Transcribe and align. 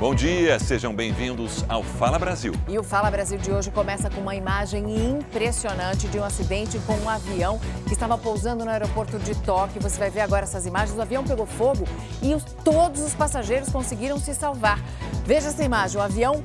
Bom 0.00 0.12
dia, 0.12 0.58
sejam 0.58 0.92
bem-vindos 0.92 1.64
ao 1.68 1.84
Fala 1.84 2.18
Brasil. 2.18 2.52
E 2.66 2.76
o 2.76 2.82
Fala 2.82 3.08
Brasil 3.12 3.38
de 3.38 3.52
hoje 3.52 3.70
começa 3.70 4.10
com 4.10 4.20
uma 4.20 4.34
imagem 4.34 4.84
impressionante 5.12 6.08
de 6.08 6.18
um 6.18 6.24
acidente 6.24 6.80
com 6.80 6.94
um 6.94 7.08
avião 7.08 7.60
que 7.86 7.92
estava 7.92 8.18
pousando 8.18 8.64
no 8.64 8.70
aeroporto 8.72 9.20
de 9.20 9.36
Tóquio. 9.36 9.80
Você 9.80 9.96
vai 9.96 10.10
ver 10.10 10.22
agora 10.22 10.42
essas 10.42 10.66
imagens. 10.66 10.98
O 10.98 11.00
avião 11.00 11.22
pegou 11.22 11.46
fogo 11.46 11.84
e 12.20 12.34
os, 12.34 12.42
todos 12.64 13.02
os 13.02 13.14
passageiros 13.14 13.68
conseguiram 13.68 14.18
se 14.18 14.34
salvar. 14.34 14.80
Veja 15.24 15.48
essa 15.48 15.62
imagem: 15.62 15.96
o 15.96 16.02
avião 16.02 16.42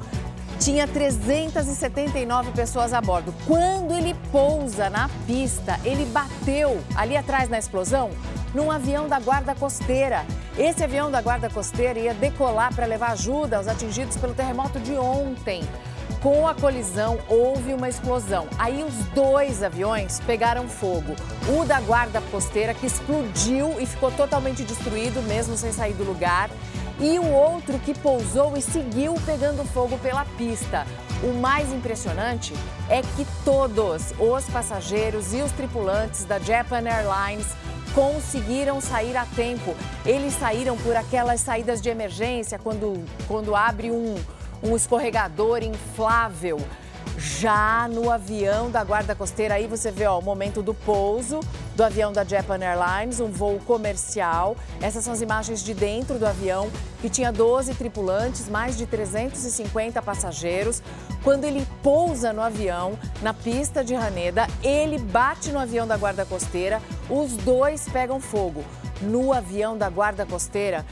tinha 0.60 0.88
379 0.88 2.52
pessoas 2.52 2.94
a 2.94 3.02
bordo. 3.02 3.34
Quando 3.48 3.96
ele 3.96 4.16
pousa 4.32 4.92
na 4.92 5.10
pista, 5.26 5.80
ele 5.84 6.06
bateu 6.06 6.80
ali 6.96 7.18
atrás 7.18 7.50
na 7.50 7.58
explosão 7.58 8.12
num 8.54 8.72
avião 8.72 9.08
da 9.08 9.20
Guarda 9.20 9.56
Costeira. 9.56 10.26
Esse 10.58 10.84
avião 10.84 11.10
da 11.10 11.22
Guarda 11.22 11.50
Costeira 11.50 12.00
ia 12.00 12.14
decolar 12.14 12.74
para 12.74 12.86
levar 12.86 13.12
ajuda 13.12 13.58
aos 13.58 13.68
atingidos 13.68 14.18
pelo 14.18 14.34
terremoto 14.34 14.80
de 14.80 14.94
ontem. 14.94 15.64
Com 16.22 16.46
a 16.46 16.54
colisão, 16.54 17.18
houve 17.30 17.74
uma 17.74 17.88
explosão. 17.88 18.48
Aí 18.58 18.84
os 18.84 18.94
dois 19.16 19.64
aviões 19.64 20.20
pegaram 20.28 20.68
fogo. 20.68 21.16
O 21.48 21.64
da 21.64 21.80
Guarda 21.80 22.20
Costeira, 22.30 22.74
que 22.74 22.86
explodiu 22.86 23.80
e 23.80 23.86
ficou 23.86 24.12
totalmente 24.12 24.64
destruído, 24.64 25.22
mesmo 25.22 25.56
sem 25.56 25.72
sair 25.72 25.94
do 25.94 26.04
lugar. 26.04 26.50
E 27.00 27.18
o 27.18 27.32
outro 27.32 27.80
que 27.80 27.98
pousou 27.98 28.58
e 28.58 28.62
seguiu 28.62 29.16
pegando 29.26 29.64
fogo 29.64 29.98
pela 30.00 30.26
pista. 30.38 30.86
O 31.22 31.34
mais 31.34 31.70
impressionante 31.74 32.54
é 32.90 33.02
que 33.02 33.28
todos 33.44 34.14
os 34.18 34.46
passageiros 34.46 35.34
e 35.34 35.42
os 35.42 35.52
tripulantes 35.52 36.24
da 36.24 36.40
Japan 36.40 36.82
Airlines 36.88 37.48
conseguiram 37.94 38.80
sair 38.80 39.18
a 39.18 39.26
tempo. 39.26 39.76
Eles 40.06 40.34
saíram 40.34 40.78
por 40.78 40.96
aquelas 40.96 41.42
saídas 41.42 41.82
de 41.82 41.90
emergência, 41.90 42.58
quando, 42.58 43.04
quando 43.28 43.54
abre 43.54 43.92
um, 43.92 44.16
um 44.64 44.78
escorregador 44.78 45.62
inflável. 45.62 46.58
Já 47.18 47.90
no 47.90 48.10
avião 48.10 48.72
da 48.72 48.82
Guarda 48.82 49.14
Costeira, 49.14 49.56
aí 49.56 49.68
você 49.68 49.92
vê 49.92 50.06
ó, 50.06 50.18
o 50.18 50.22
momento 50.22 50.62
do 50.62 50.74
pouso 50.74 51.42
do 51.80 51.84
avião 51.84 52.12
da 52.12 52.26
Japan 52.26 52.60
Airlines, 52.62 53.22
um 53.22 53.32
voo 53.32 53.58
comercial. 53.66 54.58
Essas 54.82 55.02
são 55.04 55.14
as 55.14 55.22
imagens 55.22 55.64
de 55.64 55.74
dentro 55.74 56.20
do 56.20 56.26
avião, 56.26 56.70
que 57.02 57.10
tinha 57.10 57.32
12 57.32 57.74
tripulantes, 57.74 58.50
mais 58.50 58.78
de 58.78 58.86
350 58.86 60.02
passageiros. 60.02 60.84
Quando 61.30 61.44
ele 61.44 61.64
pousa 61.84 62.34
no 62.34 62.42
avião, 62.42 62.98
na 63.22 63.36
pista 63.36 63.84
de 63.84 63.94
Haneda, 63.94 64.48
ele 64.64 64.98
bate 64.98 65.52
no 65.52 65.60
avião 65.60 65.86
da 65.86 65.96
Guarda 65.96 66.26
Costeira, 66.26 66.82
os 67.08 67.38
dois 67.38 67.88
pegam 67.88 68.20
fogo. 68.20 68.64
No 69.00 69.32
avião 69.32 69.78
da 69.78 69.88
Guarda 69.92 70.26
Costeira, 70.26 70.84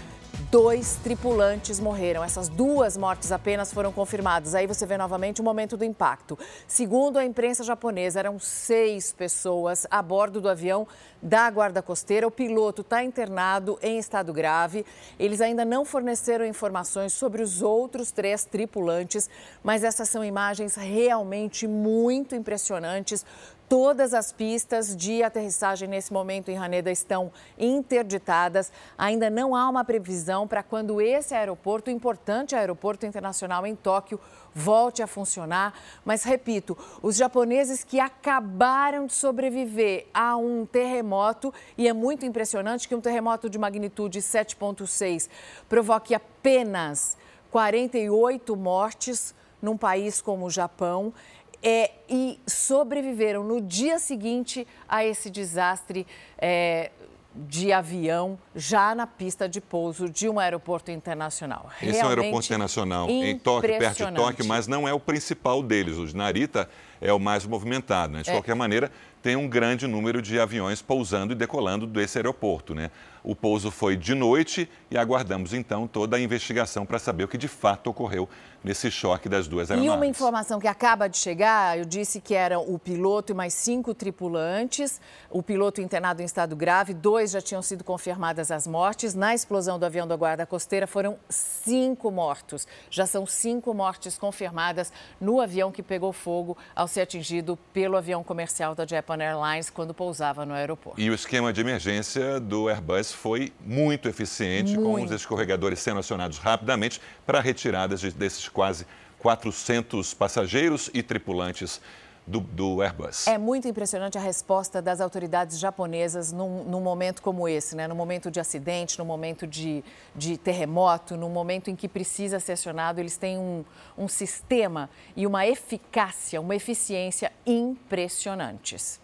dois 0.49 0.95
tripulantes 1.03 1.79
morreram. 1.79 2.23
Essas 2.23 2.47
duas 2.47 2.95
mortes 2.95 3.31
apenas 3.31 3.73
foram 3.73 3.91
confirmadas. 3.91 4.55
Aí 4.55 4.65
você 4.65 4.85
vê 4.85 4.97
novamente 4.97 5.41
o 5.41 5.43
momento 5.43 5.75
do 5.75 5.83
impacto. 5.83 6.37
Segundo 6.67 7.17
a 7.17 7.25
imprensa 7.25 7.63
japonesa, 7.63 8.19
eram 8.19 8.39
seis 8.39 9.11
pessoas 9.11 9.85
a 9.91 10.01
bordo 10.01 10.39
do 10.39 10.49
avião 10.49 10.87
da 11.21 11.49
Guarda 11.49 11.81
Costeira. 11.81 12.27
O 12.27 12.31
piloto 12.31 12.81
está 12.81 13.03
internado 13.03 13.77
em 13.81 13.97
estado 13.97 14.31
grave. 14.31 14.85
Eles 15.19 15.41
ainda 15.41 15.65
não 15.65 15.83
forneceram 15.83 16.45
informações 16.45 17.11
sobre 17.11 17.41
os 17.41 17.61
outros 17.61 18.11
três 18.11 18.45
tripulantes, 18.45 19.29
mas 19.63 19.83
essas 19.83 20.07
são 20.07 20.23
imagens 20.23 20.75
realmente 20.75 21.67
muito 21.67 22.35
impressionantes 22.35 23.25
Todas 23.69 24.13
as 24.13 24.31
pistas 24.31 24.95
de 24.95 25.21
aterrissagem 25.21 25.89
nesse 25.89 26.13
momento 26.13 26.47
em 26.49 26.57
Haneda 26.57 26.89
estão 26.89 27.33
interditadas. 27.57 28.71
Ainda 28.97 29.29
não 29.29 29.53
há 29.53 29.67
uma 29.67 29.83
previsão 29.83 30.47
para 30.47 30.63
quando 30.63 31.01
esse 31.01 31.35
aeroporto, 31.35 31.91
importante 31.91 32.55
aeroporto 32.55 33.05
internacional 33.05 33.67
em 33.67 33.75
Tóquio, 33.75 34.21
volte 34.55 35.03
a 35.03 35.07
funcionar. 35.07 35.73
Mas 36.05 36.23
repito, 36.23 36.77
os 37.01 37.17
japoneses 37.17 37.83
que 37.83 37.99
acabaram 37.99 39.05
de 39.05 39.13
sobreviver 39.13 40.07
a 40.13 40.37
um 40.37 40.65
terremoto, 40.65 41.53
e 41.77 41.89
é 41.89 41.93
muito 41.93 42.25
impressionante 42.25 42.87
que 42.87 42.95
um 42.95 43.01
terremoto 43.01 43.49
de 43.49 43.59
magnitude 43.59 44.19
7,6 44.19 45.29
provoque 45.67 46.15
apenas 46.15 47.17
48 47.51 48.55
mortes 48.55 49.35
num 49.61 49.75
país 49.75 50.21
como 50.21 50.45
o 50.45 50.49
Japão 50.49 51.13
é, 51.61 51.91
e 52.09 52.39
sobreviveram 52.45 53.43
no 53.43 53.61
dia 53.61 53.99
seguinte 53.99 54.67
a 54.87 55.03
esse 55.03 55.29
desastre 55.29 56.05
é, 56.37 56.91
de 57.35 57.71
avião 57.71 58.37
já 58.55 58.95
na 58.95 59.05
pista 59.05 59.47
de 59.47 59.61
pouso 59.61 60.09
de 60.09 60.27
um 60.27 60.39
aeroporto 60.39 60.89
internacional. 60.89 61.69
Esse 61.81 61.99
é 61.99 62.05
um 62.05 62.09
aeroporto 62.09 62.45
internacional 62.45 63.09
em 63.09 63.37
Tóquio, 63.37 63.77
perto 63.77 64.05
de 64.05 64.11
Tóquio, 64.13 64.45
mas 64.45 64.67
não 64.67 64.87
é 64.87 64.93
o 64.93 64.99
principal 64.99 65.61
deles. 65.61 65.97
O 65.97 66.05
de 66.05 66.15
Narita 66.15 66.67
é 66.99 67.13
o 67.13 67.19
mais 67.19 67.45
movimentado. 67.45 68.13
Né? 68.13 68.23
De 68.23 68.29
é. 68.29 68.33
qualquer 68.33 68.55
maneira, 68.55 68.91
tem 69.21 69.35
um 69.35 69.47
grande 69.47 69.85
número 69.85 70.21
de 70.21 70.39
aviões 70.39 70.81
pousando 70.81 71.33
e 71.33 71.35
decolando 71.35 71.85
desse 71.85 72.17
aeroporto. 72.17 72.73
Né? 72.73 72.89
O 73.27 73.35
pouso 73.35 73.69
foi 73.69 73.97
de 73.97 74.15
noite 74.15 74.69
e 74.89 74.97
aguardamos 74.97 75.53
então 75.53 75.85
toda 75.85 76.15
a 76.15 76.19
investigação 76.19 76.85
para 76.85 76.97
saber 76.97 77.25
o 77.25 77.27
que 77.27 77.37
de 77.37 77.49
fato 77.49 77.89
ocorreu 77.89 78.29
nesse 78.63 78.89
choque 78.89 79.27
das 79.27 79.49
duas 79.49 79.69
aeronaves. 79.69 79.93
E 79.93 79.97
uma 79.97 80.05
informação 80.05 80.59
que 80.59 80.67
acaba 80.67 81.09
de 81.09 81.17
chegar, 81.17 81.77
eu 81.77 81.83
disse 81.83 82.21
que 82.21 82.33
eram 82.33 82.63
o 82.73 82.79
piloto 82.79 83.33
e 83.33 83.35
mais 83.35 83.53
cinco 83.53 83.93
tripulantes, 83.93 85.01
o 85.29 85.43
piloto 85.43 85.81
internado 85.81 86.21
em 86.21 86.25
estado 86.25 86.55
grave, 86.55 86.93
dois 86.93 87.31
já 87.31 87.41
tinham 87.41 87.61
sido 87.61 87.83
confirmadas 87.83 88.49
as 88.49 88.65
mortes. 88.65 89.13
Na 89.13 89.35
explosão 89.35 89.77
do 89.77 89.85
avião 89.85 90.07
da 90.07 90.15
Guarda 90.15 90.45
Costeira 90.45 90.87
foram 90.87 91.17
cinco 91.29 92.09
mortos. 92.09 92.65
Já 92.89 93.05
são 93.05 93.25
cinco 93.25 93.73
mortes 93.73 94.17
confirmadas 94.17 94.91
no 95.19 95.41
avião 95.41 95.69
que 95.69 95.83
pegou 95.83 96.13
fogo 96.13 96.57
ao 96.73 96.87
ser 96.87 97.01
atingido 97.01 97.59
pelo 97.73 97.97
avião 97.97 98.23
comercial 98.23 98.73
da 98.73 98.85
Japan 98.85 99.17
Airlines 99.17 99.69
quando 99.69 99.93
pousava 99.93 100.45
no 100.45 100.53
aeroporto. 100.53 100.99
E 100.99 101.09
o 101.09 101.13
esquema 101.13 101.51
de 101.51 101.59
emergência 101.59 102.39
do 102.39 102.69
Airbus 102.69 103.16
foi 103.17 103.51
muito 103.65 104.07
eficiente, 104.07 104.77
muito. 104.77 104.83
com 104.83 105.03
os 105.03 105.11
escorregadores 105.11 105.79
sendo 105.79 105.99
acionados 105.99 106.37
rapidamente 106.37 107.01
para 107.25 107.41
retiradas 107.41 108.01
desses 108.13 108.47
quase 108.47 108.85
400 109.19 110.13
passageiros 110.13 110.89
e 110.93 111.01
tripulantes 111.01 111.81
do, 112.27 112.41
do, 112.41 112.81
Airbus. 112.81 113.25
É 113.25 113.37
muito 113.37 113.67
impressionante 113.67 114.17
a 114.17 114.21
resposta 114.21 114.81
das 114.81 114.99
autoridades 114.99 115.57
japonesas 115.57 116.31
num, 116.31 116.65
num, 116.65 116.81
momento 116.81 117.21
como 117.21 117.47
esse, 117.47 117.75
né? 117.75 117.87
no 117.87 117.95
momento 117.95 118.29
de 118.29 118.39
acidente, 118.39 118.99
no 118.99 119.05
momento 119.05 119.47
de, 119.47 119.83
de 120.13 120.37
terremoto, 120.37 121.15
no 121.15 121.29
momento 121.29 121.69
em 121.69 121.75
que 121.75 121.87
precisa 121.87 122.39
ser 122.39 122.51
acionado. 122.51 122.99
Eles 122.99 123.15
têm 123.17 123.37
um, 123.37 123.63
um 123.97 124.09
sistema 124.09 124.89
e 125.15 125.25
uma 125.25 125.47
eficácia, 125.47 126.39
uma 126.41 126.55
eficiência 126.55 127.31
impressionantes. 127.45 128.99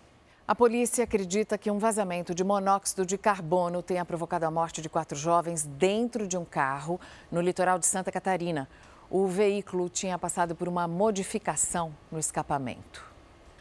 A 0.45 0.53
polícia 0.53 1.05
acredita 1.05 1.57
que 1.57 1.71
um 1.71 1.79
vazamento 1.79 2.35
de 2.35 2.43
monóxido 2.43 3.05
de 3.05 3.17
carbono 3.17 3.81
tenha 3.81 4.03
provocado 4.03 4.45
a 4.45 4.51
morte 4.51 4.81
de 4.81 4.89
quatro 4.89 5.17
jovens 5.17 5.63
dentro 5.63 6.27
de 6.27 6.37
um 6.37 6.43
carro 6.43 6.99
no 7.31 7.39
litoral 7.39 7.79
de 7.79 7.85
Santa 7.85 8.11
Catarina. 8.11 8.67
O 9.09 9.25
veículo 9.25 9.87
tinha 9.87 10.19
passado 10.19 10.53
por 10.53 10.67
uma 10.67 10.85
modificação 10.85 11.95
no 12.11 12.19
escapamento. 12.19 13.05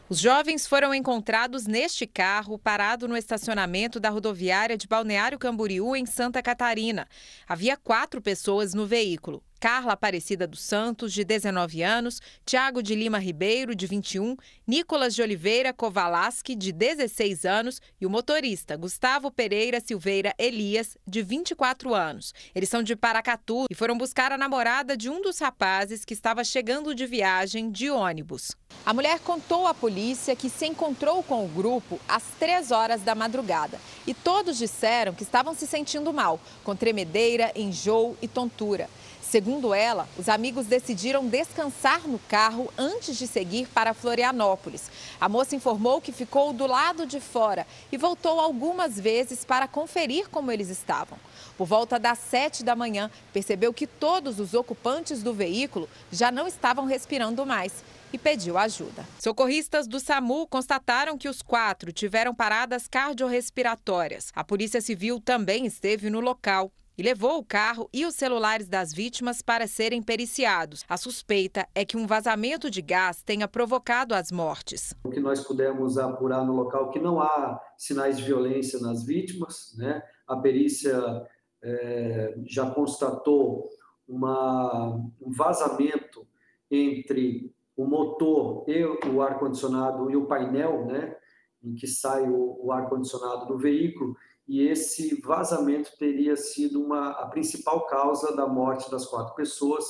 Os 0.09 0.19
jovens 0.19 0.66
foram 0.66 0.92
encontrados 0.92 1.69
neste 1.69 2.04
carro, 2.04 2.59
parado 2.59 3.06
no 3.06 3.16
estacionamento 3.16 4.00
da 4.00 4.10
rodoviária 4.10 4.76
de 4.76 4.88
Balneário 4.88 5.38
Camboriú, 5.38 5.94
em 5.94 6.04
Santa 6.04 6.42
Catarina. 6.42 7.09
Havia 7.47 7.76
quatro 7.76 8.21
pessoas 8.21 8.75
no 8.75 8.87
veículo. 8.87 9.41
Carla 9.62 9.92
Aparecida 9.92 10.44
dos 10.44 10.60
Santos, 10.60 11.12
de 11.12 11.22
19 11.22 11.84
anos, 11.84 12.20
Tiago 12.44 12.82
de 12.82 12.96
Lima 12.96 13.20
Ribeiro, 13.20 13.76
de 13.76 13.86
21, 13.86 14.36
Nicolas 14.66 15.14
de 15.14 15.22
Oliveira 15.22 15.72
Kovalaski, 15.72 16.56
de 16.56 16.72
16 16.72 17.44
anos, 17.44 17.80
e 18.00 18.04
o 18.04 18.10
motorista 18.10 18.76
Gustavo 18.76 19.30
Pereira 19.30 19.78
Silveira 19.78 20.34
Elias, 20.36 20.98
de 21.06 21.22
24 21.22 21.94
anos. 21.94 22.34
Eles 22.52 22.68
são 22.68 22.82
de 22.82 22.96
Paracatu 22.96 23.66
e 23.70 23.74
foram 23.76 23.96
buscar 23.96 24.32
a 24.32 24.36
namorada 24.36 24.97
de 24.97 25.09
um 25.09 25.22
dos 25.22 25.38
rapazes 25.38 26.04
que 26.04 26.12
estava 26.12 26.42
chegando 26.42 26.92
de 26.92 27.06
viagem 27.06 27.70
de 27.70 27.88
ônibus. 27.88 28.56
A 28.84 28.92
mulher 28.92 29.20
contou 29.20 29.68
à 29.68 29.72
polícia 29.72 30.34
que 30.34 30.50
se 30.50 30.66
encontrou 30.66 31.22
com 31.22 31.44
o 31.44 31.48
grupo 31.48 32.00
às 32.08 32.24
3 32.41 32.72
horas 32.72 33.03
da 33.03 33.15
madrugada 33.15 33.78
e 34.08 34.12
todos 34.12 34.58
disseram 34.58 35.15
que 35.15 35.22
estavam 35.22 35.54
se 35.54 35.68
sentindo 35.68 36.12
mal, 36.12 36.41
com 36.65 36.74
tremedeira, 36.74 37.53
enjoo 37.54 38.16
e 38.20 38.26
tontura. 38.26 38.91
Segundo 39.32 39.72
ela, 39.72 40.06
os 40.18 40.28
amigos 40.28 40.66
decidiram 40.66 41.26
descansar 41.26 42.06
no 42.06 42.18
carro 42.18 42.70
antes 42.76 43.16
de 43.16 43.26
seguir 43.26 43.66
para 43.66 43.94
Florianópolis. 43.94 44.90
A 45.18 45.26
moça 45.26 45.56
informou 45.56 46.02
que 46.02 46.12
ficou 46.12 46.52
do 46.52 46.66
lado 46.66 47.06
de 47.06 47.18
fora 47.18 47.66
e 47.90 47.96
voltou 47.96 48.38
algumas 48.38 49.00
vezes 49.00 49.42
para 49.42 49.66
conferir 49.66 50.28
como 50.28 50.52
eles 50.52 50.68
estavam. 50.68 51.18
Por 51.56 51.66
volta 51.66 51.98
das 51.98 52.18
sete 52.18 52.62
da 52.62 52.76
manhã, 52.76 53.10
percebeu 53.32 53.72
que 53.72 53.86
todos 53.86 54.38
os 54.38 54.52
ocupantes 54.52 55.22
do 55.22 55.32
veículo 55.32 55.88
já 56.10 56.30
não 56.30 56.46
estavam 56.46 56.84
respirando 56.84 57.46
mais 57.46 57.72
e 58.12 58.18
pediu 58.18 58.58
ajuda. 58.58 59.02
Socorristas 59.18 59.86
do 59.86 59.98
SAMU 59.98 60.46
constataram 60.46 61.16
que 61.16 61.30
os 61.30 61.40
quatro 61.40 61.90
tiveram 61.90 62.34
paradas 62.34 62.86
cardiorrespiratórias. 62.86 64.30
A 64.36 64.44
Polícia 64.44 64.82
Civil 64.82 65.22
também 65.24 65.64
esteve 65.64 66.10
no 66.10 66.20
local 66.20 66.70
e 67.03 67.04
levou 67.04 67.39
o 67.39 67.45
carro 67.45 67.89
e 67.93 68.07
os 68.07 68.15
celulares 68.15 68.69
das 68.69 68.93
vítimas 68.93 69.43
para 69.43 69.66
serem 69.66 70.01
periciados. 70.01 70.84
A 70.89 70.97
suspeita 70.97 71.66
é 71.75 71.84
que 71.84 71.97
um 71.97 72.07
vazamento 72.07 72.71
de 72.71 72.81
gás 72.81 73.25
tenha 73.25 73.49
provocado 73.49 74.15
as 74.15 74.31
mortes. 74.31 74.95
O 75.03 75.10
que 75.10 75.19
nós 75.19 75.41
pudemos 75.41 75.99
apurar 75.99 76.47
no 76.47 76.54
local 76.54 76.91
que 76.91 77.01
não 77.01 77.21
há 77.21 77.60
sinais 77.77 78.19
de 78.19 78.22
violência 78.22 78.78
nas 78.78 79.04
vítimas, 79.04 79.75
né? 79.77 80.01
A 80.28 80.37
perícia 80.37 81.27
é, 81.60 82.37
já 82.47 82.71
constatou 82.71 83.69
uma, 84.07 84.95
um 85.21 85.33
vazamento 85.33 86.25
entre 86.71 87.53
o 87.77 87.84
motor 87.84 88.65
e 88.69 88.84
o 89.09 89.21
ar-condicionado 89.21 90.09
e 90.09 90.15
o 90.15 90.27
painel, 90.27 90.87
né, 90.87 91.16
em 91.65 91.75
que 91.75 91.87
sai 91.89 92.28
o, 92.28 92.65
o 92.65 92.71
ar-condicionado 92.71 93.47
do 93.47 93.59
veículo, 93.59 94.16
e 94.47 94.66
esse 94.66 95.21
vazamento 95.21 95.91
teria 95.98 96.36
sido 96.36 96.83
uma, 96.83 97.10
a 97.10 97.27
principal 97.27 97.86
causa 97.86 98.34
da 98.34 98.47
morte 98.47 98.91
das 98.91 99.06
quatro 99.06 99.34
pessoas, 99.34 99.84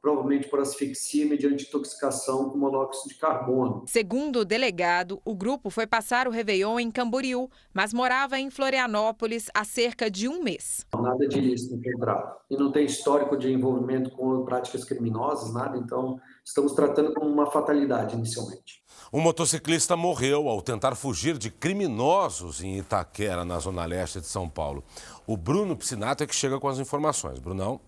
provavelmente 0.00 0.48
por 0.48 0.60
asfixia 0.60 1.26
mediante 1.26 1.66
intoxicação 1.66 2.48
com 2.48 2.56
monóxido 2.56 3.10
de 3.10 3.20
carbono. 3.20 3.84
Segundo 3.86 4.40
o 4.40 4.44
delegado, 4.44 5.20
o 5.24 5.34
grupo 5.34 5.68
foi 5.68 5.86
passar 5.86 6.26
o 6.26 6.30
Réveillon 6.30 6.80
em 6.80 6.90
Camboriú, 6.90 7.50
mas 7.72 7.92
morava 7.92 8.38
em 8.38 8.50
Florianópolis 8.50 9.48
há 9.54 9.62
cerca 9.64 10.10
de 10.10 10.26
um 10.26 10.42
mês. 10.42 10.86
Nada 10.94 11.28
de 11.28 11.38
ilícito 11.38 11.74
encontrado. 11.74 12.36
E 12.50 12.56
não 12.56 12.72
tem 12.72 12.86
histórico 12.86 13.36
de 13.36 13.52
envolvimento 13.52 14.10
com 14.10 14.44
práticas 14.44 14.84
criminosas, 14.84 15.52
nada, 15.52 15.76
então 15.76 16.18
estamos 16.42 16.72
tratando 16.72 17.12
como 17.12 17.30
uma 17.30 17.50
fatalidade 17.50 18.16
inicialmente. 18.16 18.79
Um 19.12 19.20
motociclista 19.20 19.96
morreu 19.96 20.48
ao 20.48 20.62
tentar 20.62 20.94
fugir 20.94 21.36
de 21.36 21.50
criminosos 21.50 22.62
em 22.62 22.78
Itaquera, 22.78 23.44
na 23.44 23.58
zona 23.58 23.84
leste 23.84 24.20
de 24.20 24.26
São 24.28 24.48
Paulo. 24.48 24.84
O 25.26 25.36
Bruno 25.36 25.76
Piscinato 25.76 26.22
é 26.22 26.28
que 26.28 26.34
chega 26.34 26.60
com 26.60 26.68
as 26.68 26.78
informações. 26.78 27.40
Brunão. 27.40 27.80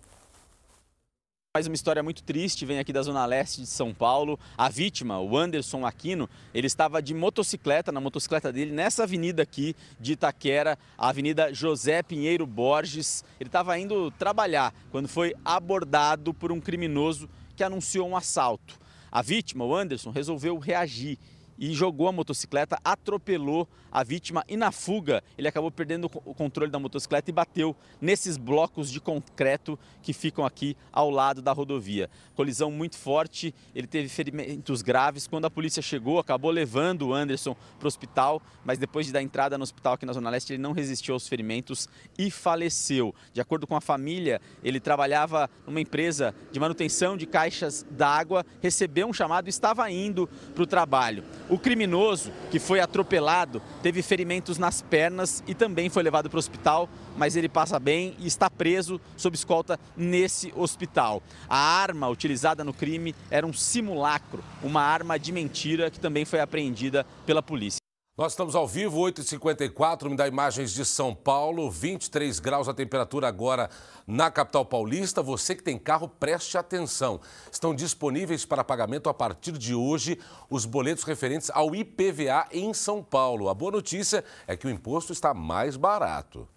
Mais 1.55 1.69
uma 1.69 1.77
história 1.77 2.03
muito 2.03 2.25
triste, 2.25 2.67
vem 2.67 2.81
aqui 2.81 2.93
da 2.93 3.03
zona 3.03 3.25
leste 3.25 3.61
de 3.61 3.69
São 3.69 3.95
Paulo. 3.95 4.37
A 4.59 4.69
vítima, 4.69 5.21
o 5.21 5.39
Anderson 5.39 5.87
Aquino, 5.87 6.29
ele 6.53 6.67
estava 6.67 7.01
de 7.01 7.15
motocicleta, 7.15 7.93
na 7.93 8.01
motocicleta 8.01 8.53
dele, 8.53 8.73
nessa 8.73 9.05
avenida 9.05 9.45
aqui 9.45 9.77
de 10.01 10.15
Itaquera, 10.15 10.77
a 10.99 11.09
Avenida 11.09 11.55
José 11.55 12.03
Pinheiro 12.03 12.45
Borges. 12.45 13.23
Ele 13.39 13.47
estava 13.47 13.79
indo 13.79 14.11
trabalhar 14.11 14.75
quando 14.91 15.07
foi 15.07 15.37
abordado 15.45 16.35
por 16.35 16.51
um 16.51 16.61
criminoso 16.61 17.31
que 17.55 17.63
anunciou 17.63 18.09
um 18.09 18.17
assalto. 18.17 18.82
A 19.13 19.21
vítima, 19.21 19.65
o 19.65 19.77
Anderson, 19.77 20.11
resolveu 20.11 20.59
reagir 20.59 21.19
e 21.63 21.73
jogou 21.73 22.09
a 22.09 22.13
motocicleta, 22.13 22.77
atropelou 22.85 23.69
a 23.93 24.03
vítima 24.03 24.43
e 24.49 24.57
na 24.57 24.73
fuga 24.73 25.23
ele 25.39 25.47
acabou 25.47 25.71
perdendo 25.71 26.07
o 26.25 26.35
controle 26.35 26.73
da 26.73 26.79
motocicleta 26.79 27.31
e 27.31 27.33
bateu 27.33 27.77
nesses 28.01 28.37
blocos 28.37 28.91
de 28.91 29.01
concreto 29.01 29.79
que 30.03 30.13
ficam 30.13 30.45
aqui 30.45 30.77
ao 30.91 31.09
lado 31.09 31.41
da 31.41 31.53
rodovia. 31.53 32.11
Colisão 32.35 32.69
muito 32.69 32.97
forte, 32.97 33.55
ele 33.77 33.87
teve 33.87 34.09
ferimentos 34.09 34.83
graves. 34.83 35.29
Quando 35.29 35.45
a 35.45 35.51
polícia 35.51 35.81
chegou, 35.81 36.19
acabou 36.19 36.51
levando 36.51 37.09
o 37.09 37.15
Anderson 37.15 37.55
para 37.79 37.87
o 37.87 37.89
hospital, 37.89 38.43
mas 38.65 38.79
depois 38.79 39.07
de 39.07 39.13
dar 39.13 39.23
entrada 39.23 39.57
no 39.57 39.63
hospital 39.63 39.93
aqui 39.93 40.05
na 40.05 40.13
Zona 40.13 40.31
Leste, 40.31 40.55
ele 40.55 40.63
não 40.63 40.73
resistiu 40.73 41.15
aos 41.15 41.29
ferimentos 41.29 41.89
e 42.19 42.29
faleceu. 42.29 43.15
De 43.33 43.41
acordo 43.41 43.69
com 43.69 43.77
a 43.77 43.81
família, 43.81 44.41
ele 44.65 44.81
trabalhava 44.81 45.49
numa 45.65 45.81
empresa 45.81 46.35
de 46.51 46.59
manutenção 46.59 47.17
de 47.17 47.27
caixas 47.27 47.87
d'água, 47.89 48.45
recebeu 48.61 49.07
um 49.07 49.13
chamado 49.13 49.47
e 49.47 49.51
estava 49.51 49.89
indo 49.89 50.29
para 50.55 50.63
o 50.65 50.67
trabalho. 50.67 51.23
O 51.53 51.59
criminoso, 51.59 52.33
que 52.51 52.59
foi 52.59 52.81
atropelado, 52.81 53.61
teve 53.83 54.01
ferimentos 54.01 54.57
nas 54.57 54.81
pernas 54.81 55.45
e 55.47 55.55
também 55.55 55.91
foi 55.91 56.03
levado 56.03 56.31
para 56.31 56.39
o 56.39 56.39
hospital, 56.39 56.89
mas 57.15 57.37
ele 57.37 57.47
passa 57.47 57.79
bem 57.79 58.17
e 58.19 58.27
está 58.27 58.49
preso 58.49 58.99
sob 59.19 59.37
escolta 59.37 59.79
nesse 59.95 60.51
hospital. 60.57 61.23
A 61.47 61.59
arma 61.59 62.09
utilizada 62.09 62.65
no 62.65 62.73
crime 62.73 63.15
era 63.31 63.47
um 63.47 63.53
simulacro, 63.53 64.43
uma 64.63 64.81
arma 64.81 65.19
de 65.19 65.31
mentira 65.31 65.91
que 65.91 66.01
também 66.01 66.25
foi 66.25 66.41
apreendida 66.41 67.05
pela 67.27 67.43
polícia. 67.43 67.82
Nós 68.23 68.35
estamos 68.35 68.55
ao 68.55 68.69
vivo, 68.69 69.01
8h54, 69.01 70.09
me 70.09 70.17
dá 70.17 70.29
imagens 70.29 70.71
de 70.71 70.85
São 70.85 71.13
Paulo, 71.13 71.69
23 71.69 72.39
graus 72.39 72.69
a 72.69 72.73
temperatura 72.73 73.27
agora 73.27 73.69
na 74.07 74.31
capital 74.31 74.65
paulista. 74.65 75.21
Você 75.21 75.57
que 75.57 75.63
tem 75.65 75.77
carro, 75.77 76.07
preste 76.09 76.57
atenção. 76.57 77.21
Estão 77.51 77.75
disponíveis 77.75 78.45
para 78.47 78.63
pagamento 78.63 79.11
a 79.11 79.13
partir 79.13 79.59
de 79.59 79.75
hoje 79.75 80.21
os 80.49 80.65
boletos 80.65 81.03
referentes 81.03 81.51
ao 81.53 81.75
IPVA 81.75 82.47
em 82.53 82.73
São 82.73 83.03
Paulo. 83.03 83.49
A 83.49 83.55
boa 83.55 83.73
notícia 83.73 84.25
é 84.47 84.57
que 84.57 84.69
o 84.69 84.71
imposto 84.71 85.13
está 85.13 85.35
mais 85.35 85.77
barato. 85.77 86.49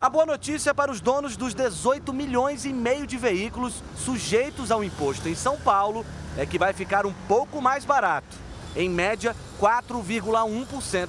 A 0.00 0.08
boa 0.08 0.24
notícia 0.24 0.72
para 0.72 0.92
os 0.92 1.00
donos 1.00 1.36
dos 1.36 1.54
18 1.54 2.12
milhões 2.12 2.64
e 2.64 2.72
meio 2.72 3.04
de 3.04 3.16
veículos 3.16 3.82
sujeitos 3.96 4.70
ao 4.70 4.84
imposto 4.84 5.28
em 5.28 5.34
São 5.34 5.58
Paulo 5.58 6.06
é 6.36 6.46
que 6.46 6.56
vai 6.56 6.72
ficar 6.72 7.04
um 7.04 7.12
pouco 7.26 7.60
mais 7.60 7.84
barato 7.84 8.46
em 8.78 8.88
média 8.88 9.34
4,1%. 9.60 11.08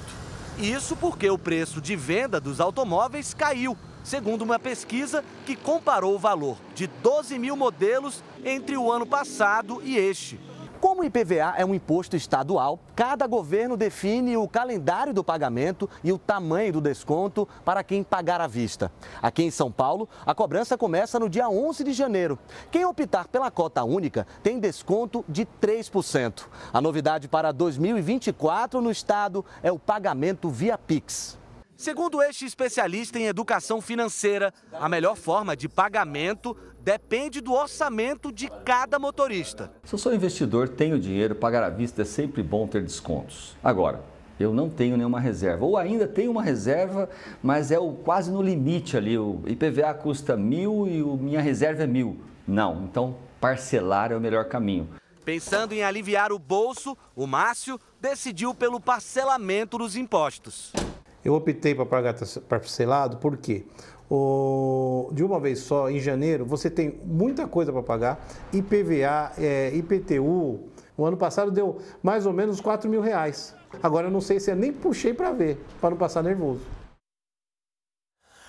Isso 0.58 0.96
porque 0.96 1.30
o 1.30 1.38
preço 1.38 1.80
de 1.80 1.96
venda 1.96 2.40
dos 2.40 2.60
automóveis 2.60 3.32
caiu, 3.32 3.78
segundo 4.02 4.42
uma 4.42 4.58
pesquisa 4.58 5.24
que 5.46 5.56
comparou 5.56 6.16
o 6.16 6.18
valor 6.18 6.58
de 6.74 6.86
12 6.86 7.38
mil 7.38 7.56
modelos 7.56 8.22
entre 8.44 8.76
o 8.76 8.90
ano 8.92 9.06
passado 9.06 9.80
e 9.82 9.96
este. 9.96 10.49
Como 10.80 11.02
o 11.02 11.04
IPVA 11.04 11.54
é 11.58 11.64
um 11.64 11.74
imposto 11.74 12.16
estadual, 12.16 12.80
cada 12.96 13.26
governo 13.26 13.76
define 13.76 14.38
o 14.38 14.48
calendário 14.48 15.12
do 15.12 15.22
pagamento 15.22 15.88
e 16.02 16.10
o 16.10 16.16
tamanho 16.16 16.72
do 16.72 16.80
desconto 16.80 17.46
para 17.66 17.84
quem 17.84 18.02
pagar 18.02 18.40
à 18.40 18.46
vista. 18.46 18.90
Aqui 19.20 19.42
em 19.42 19.50
São 19.50 19.70
Paulo, 19.70 20.08
a 20.24 20.34
cobrança 20.34 20.78
começa 20.78 21.20
no 21.20 21.28
dia 21.28 21.50
11 21.50 21.84
de 21.84 21.92
janeiro. 21.92 22.38
Quem 22.70 22.86
optar 22.86 23.28
pela 23.28 23.50
cota 23.50 23.84
única 23.84 24.26
tem 24.42 24.58
desconto 24.58 25.22
de 25.28 25.44
3%. 25.60 26.44
A 26.72 26.80
novidade 26.80 27.28
para 27.28 27.52
2024 27.52 28.80
no 28.80 28.90
estado 28.90 29.44
é 29.62 29.70
o 29.70 29.78
pagamento 29.78 30.48
via 30.48 30.78
Pix. 30.78 31.39
Segundo 31.80 32.22
este 32.22 32.44
especialista 32.44 33.18
em 33.18 33.24
educação 33.24 33.80
financeira, 33.80 34.52
a 34.70 34.86
melhor 34.86 35.16
forma 35.16 35.56
de 35.56 35.66
pagamento 35.66 36.54
depende 36.78 37.40
do 37.40 37.54
orçamento 37.54 38.30
de 38.30 38.50
cada 38.66 38.98
motorista. 38.98 39.72
Se 39.84 39.94
eu 39.94 39.98
sou 39.98 40.12
investidor, 40.12 40.68
tenho 40.68 41.00
dinheiro, 41.00 41.34
pagar 41.34 41.62
à 41.62 41.70
vista 41.70 42.02
é 42.02 42.04
sempre 42.04 42.42
bom 42.42 42.66
ter 42.66 42.82
descontos. 42.82 43.56
Agora, 43.64 44.04
eu 44.38 44.52
não 44.52 44.68
tenho 44.68 44.94
nenhuma 44.94 45.18
reserva, 45.18 45.64
ou 45.64 45.78
ainda 45.78 46.06
tenho 46.06 46.30
uma 46.30 46.42
reserva, 46.42 47.08
mas 47.42 47.70
é 47.70 47.78
o, 47.78 47.92
quase 47.94 48.30
no 48.30 48.42
limite 48.42 48.98
ali. 48.98 49.16
O 49.16 49.40
IPVA 49.46 49.94
custa 49.94 50.36
mil 50.36 50.86
e 50.86 51.02
o, 51.02 51.16
minha 51.16 51.40
reserva 51.40 51.84
é 51.84 51.86
mil. 51.86 52.20
Não, 52.46 52.84
então 52.84 53.16
parcelar 53.40 54.12
é 54.12 54.16
o 54.16 54.20
melhor 54.20 54.44
caminho. 54.44 54.86
Pensando 55.24 55.72
em 55.72 55.82
aliviar 55.82 56.30
o 56.30 56.38
bolso, 56.38 56.94
o 57.16 57.26
Márcio 57.26 57.80
decidiu 57.98 58.54
pelo 58.54 58.78
parcelamento 58.78 59.78
dos 59.78 59.96
impostos. 59.96 60.74
Eu 61.24 61.34
optei 61.34 61.74
para 61.74 61.86
pagar 61.86 62.14
parcelado 62.48 63.18
por 63.18 63.36
quê? 63.36 63.64
o, 64.10 65.08
de 65.12 65.22
uma 65.22 65.38
vez 65.38 65.60
só, 65.60 65.88
em 65.88 66.00
janeiro, 66.00 66.44
você 66.44 66.68
tem 66.68 66.98
muita 67.04 67.46
coisa 67.46 67.72
para 67.72 67.82
pagar, 67.82 68.26
IPVA, 68.52 69.32
é, 69.38 69.70
IPTU. 69.74 70.68
O 70.96 71.06
ano 71.06 71.16
passado 71.16 71.50
deu 71.50 71.78
mais 72.02 72.26
ou 72.26 72.32
menos 72.32 72.60
4 72.60 72.90
mil 72.90 73.00
reais. 73.00 73.54
Agora 73.80 74.08
eu 74.08 74.10
não 74.10 74.20
sei 74.20 74.40
se 74.40 74.50
eu 74.50 74.56
nem 74.56 74.72
puxei 74.72 75.14
para 75.14 75.30
ver, 75.32 75.58
para 75.80 75.90
não 75.90 75.96
passar 75.96 76.22
nervoso. 76.24 76.60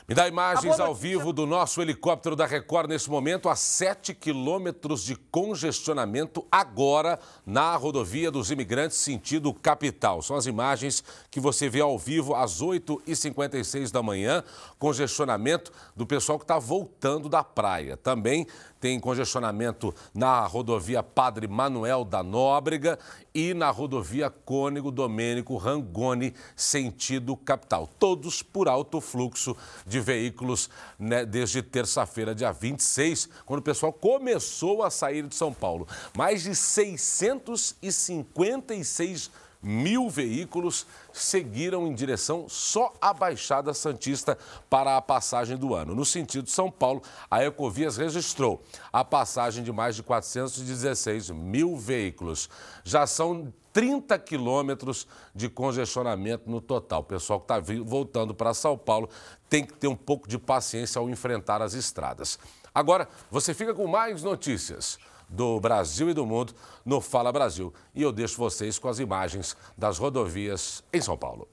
Me 0.07 0.15
dá 0.15 0.27
imagens 0.27 0.79
ao 0.79 0.95
vivo 0.95 1.31
do 1.31 1.45
nosso 1.45 1.81
helicóptero 1.81 2.35
da 2.35 2.45
Record 2.45 2.89
nesse 2.89 3.09
momento, 3.09 3.47
a 3.47 3.55
7 3.55 4.15
quilômetros 4.15 5.03
de 5.03 5.15
congestionamento 5.15 6.45
agora 6.51 7.19
na 7.45 7.75
rodovia 7.75 8.31
dos 8.31 8.49
imigrantes 8.49 8.97
sentido 8.97 9.53
capital. 9.53 10.21
São 10.21 10.35
as 10.35 10.47
imagens 10.47 11.03
que 11.29 11.39
você 11.39 11.69
vê 11.69 11.81
ao 11.81 11.99
vivo 11.99 12.33
às 12.33 12.61
8h56 12.61 13.91
da 13.91 14.01
manhã, 14.01 14.43
congestionamento 14.79 15.71
do 15.95 16.05
pessoal 16.05 16.39
que 16.39 16.45
está 16.45 16.57
voltando 16.57 17.29
da 17.29 17.43
praia. 17.43 17.95
Também 17.95 18.47
tem 18.81 18.99
congestionamento 18.99 19.95
na 20.11 20.43
rodovia 20.47 21.03
Padre 21.03 21.47
Manuel 21.47 22.03
da 22.03 22.23
Nóbrega 22.23 22.97
e 23.33 23.53
na 23.53 23.69
rodovia 23.69 24.29
Cônego 24.31 24.91
Domênico 24.91 25.55
Rangoni, 25.55 26.33
sentido 26.55 27.37
capital. 27.37 27.87
Todos 27.99 28.41
por 28.41 28.67
alto 28.67 28.99
fluxo 28.99 29.55
de 29.85 29.99
veículos 29.99 30.67
né, 30.97 31.23
desde 31.23 31.61
terça-feira, 31.61 32.33
dia 32.33 32.51
26, 32.51 33.29
quando 33.45 33.59
o 33.59 33.63
pessoal 33.63 33.93
começou 33.93 34.81
a 34.83 34.89
sair 34.89 35.27
de 35.27 35.35
São 35.35 35.53
Paulo. 35.53 35.87
Mais 36.17 36.41
de 36.41 36.55
656 36.55 39.29
mil 39.61 40.09
veículos 40.09 40.85
seguiram 41.13 41.87
em 41.87 41.93
direção 41.93 42.47
só 42.49 42.93
à 42.99 43.13
Baixada 43.13 43.73
Santista 43.73 44.37
para 44.69 44.97
a 44.97 45.01
passagem 45.01 45.57
do 45.57 45.75
ano. 45.75 45.93
No 45.93 46.05
sentido 46.05 46.45
de 46.45 46.51
São 46.51 46.71
Paulo, 46.71 47.01
a 47.29 47.43
Ecovias 47.43 47.97
registrou 47.97 48.63
a 48.91 49.03
passagem 49.03 49.63
de 49.63 49.71
mais 49.71 49.95
de 49.95 50.03
416 50.03 51.29
mil 51.29 51.77
veículos. 51.77 52.49
Já 52.83 53.05
são 53.05 53.53
30 53.73 54.17
quilômetros 54.19 55.07
de 55.33 55.47
congestionamento 55.49 56.49
no 56.49 56.59
total. 56.59 57.01
O 57.01 57.05
pessoal 57.05 57.39
que 57.39 57.51
está 57.51 57.59
voltando 57.83 58.33
para 58.33 58.53
São 58.53 58.77
Paulo 58.77 59.09
tem 59.49 59.65
que 59.65 59.73
ter 59.73 59.87
um 59.87 59.95
pouco 59.95 60.27
de 60.27 60.37
paciência 60.37 60.99
ao 60.99 61.09
enfrentar 61.09 61.61
as 61.61 61.73
estradas. 61.73 62.37
Agora, 62.73 63.07
você 63.29 63.53
fica 63.53 63.73
com 63.73 63.85
mais 63.87 64.23
notícias 64.23 64.97
do 65.31 65.59
Brasil 65.59 66.09
e 66.09 66.13
do 66.13 66.25
mundo 66.25 66.53
no 66.85 66.99
Fala 66.99 67.31
Brasil. 67.31 67.73
E 67.95 68.01
eu 68.01 68.11
deixo 68.11 68.37
vocês 68.37 68.77
com 68.77 68.89
as 68.89 68.99
imagens 68.99 69.55
das 69.77 69.97
rodovias 69.97 70.83
em 70.91 71.01
São 71.01 71.17
Paulo. 71.17 71.47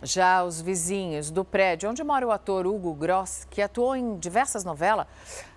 Já 0.00 0.44
os 0.44 0.60
vizinhos 0.60 1.28
do 1.28 1.44
prédio 1.44 1.90
onde 1.90 2.04
mora 2.04 2.24
o 2.24 2.30
ator 2.30 2.68
Hugo 2.68 2.94
Gross, 2.94 3.44
que 3.50 3.60
atuou 3.60 3.96
em 3.96 4.16
diversas 4.16 4.62
novelas, 4.62 5.08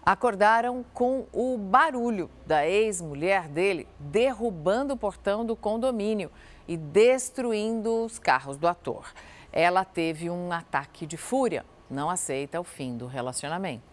acordaram 0.03 0.84
com 0.96 1.27
o 1.32 1.60
barulho 1.60 2.27
da 2.48 2.65
ex-mulher 2.65 3.48
dele 3.48 3.88
derrubando 4.00 4.96
o 4.96 4.98
portão 4.98 5.46
do 5.46 5.56
condomínio 5.56 6.32
e 6.68 6.75
destruindo 6.75 8.03
os 8.03 8.18
carros 8.18 8.58
do 8.58 8.68
ator. 8.68 9.13
Ela 9.53 9.86
teve 9.86 10.27
um 10.27 10.51
ataque 10.51 11.06
de 11.06 11.18
fúria, 11.18 11.63
não 11.88 12.10
aceita 12.10 12.60
o 12.60 12.63
fim 12.63 12.98
do 12.98 13.06
relacionamento. 13.06 13.90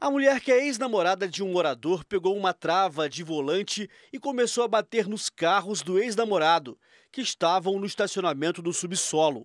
A 0.00 0.12
mulher 0.12 0.40
que 0.40 0.52
é 0.52 0.64
ex-namorada 0.64 1.26
de 1.26 1.42
um 1.42 1.50
morador 1.50 2.04
pegou 2.04 2.36
uma 2.36 2.54
trava 2.54 3.08
de 3.08 3.24
volante 3.24 3.90
e 4.12 4.18
começou 4.18 4.62
a 4.62 4.68
bater 4.68 5.08
nos 5.08 5.28
carros 5.28 5.82
do 5.82 5.98
ex-namorado, 5.98 6.78
que 7.10 7.20
estavam 7.20 7.80
no 7.80 7.84
estacionamento 7.84 8.62
do 8.62 8.72
subsolo. 8.72 9.44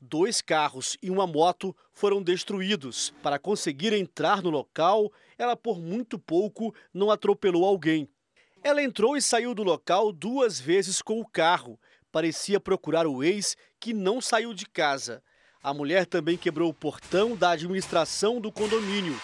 Dois 0.00 0.40
carros 0.40 0.96
e 1.02 1.10
uma 1.10 1.26
moto 1.26 1.74
foram 1.92 2.22
destruídos. 2.22 3.12
Para 3.24 3.40
conseguir 3.40 3.92
entrar 3.92 4.40
no 4.40 4.50
local, 4.50 5.12
ela 5.36 5.56
por 5.56 5.80
muito 5.80 6.16
pouco 6.16 6.72
não 6.94 7.10
atropelou 7.10 7.64
alguém. 7.64 8.08
Ela 8.62 8.80
entrou 8.80 9.16
e 9.16 9.22
saiu 9.22 9.52
do 9.52 9.64
local 9.64 10.12
duas 10.12 10.60
vezes 10.60 11.02
com 11.02 11.20
o 11.20 11.26
carro. 11.26 11.76
Parecia 12.12 12.60
procurar 12.60 13.04
o 13.04 13.24
ex 13.24 13.56
que 13.80 13.92
não 13.92 14.20
saiu 14.20 14.54
de 14.54 14.64
casa. 14.64 15.20
A 15.60 15.74
mulher 15.74 16.06
também 16.06 16.36
quebrou 16.36 16.70
o 16.70 16.74
portão 16.74 17.34
da 17.34 17.50
administração 17.50 18.40
do 18.40 18.52
condomínio 18.52 19.20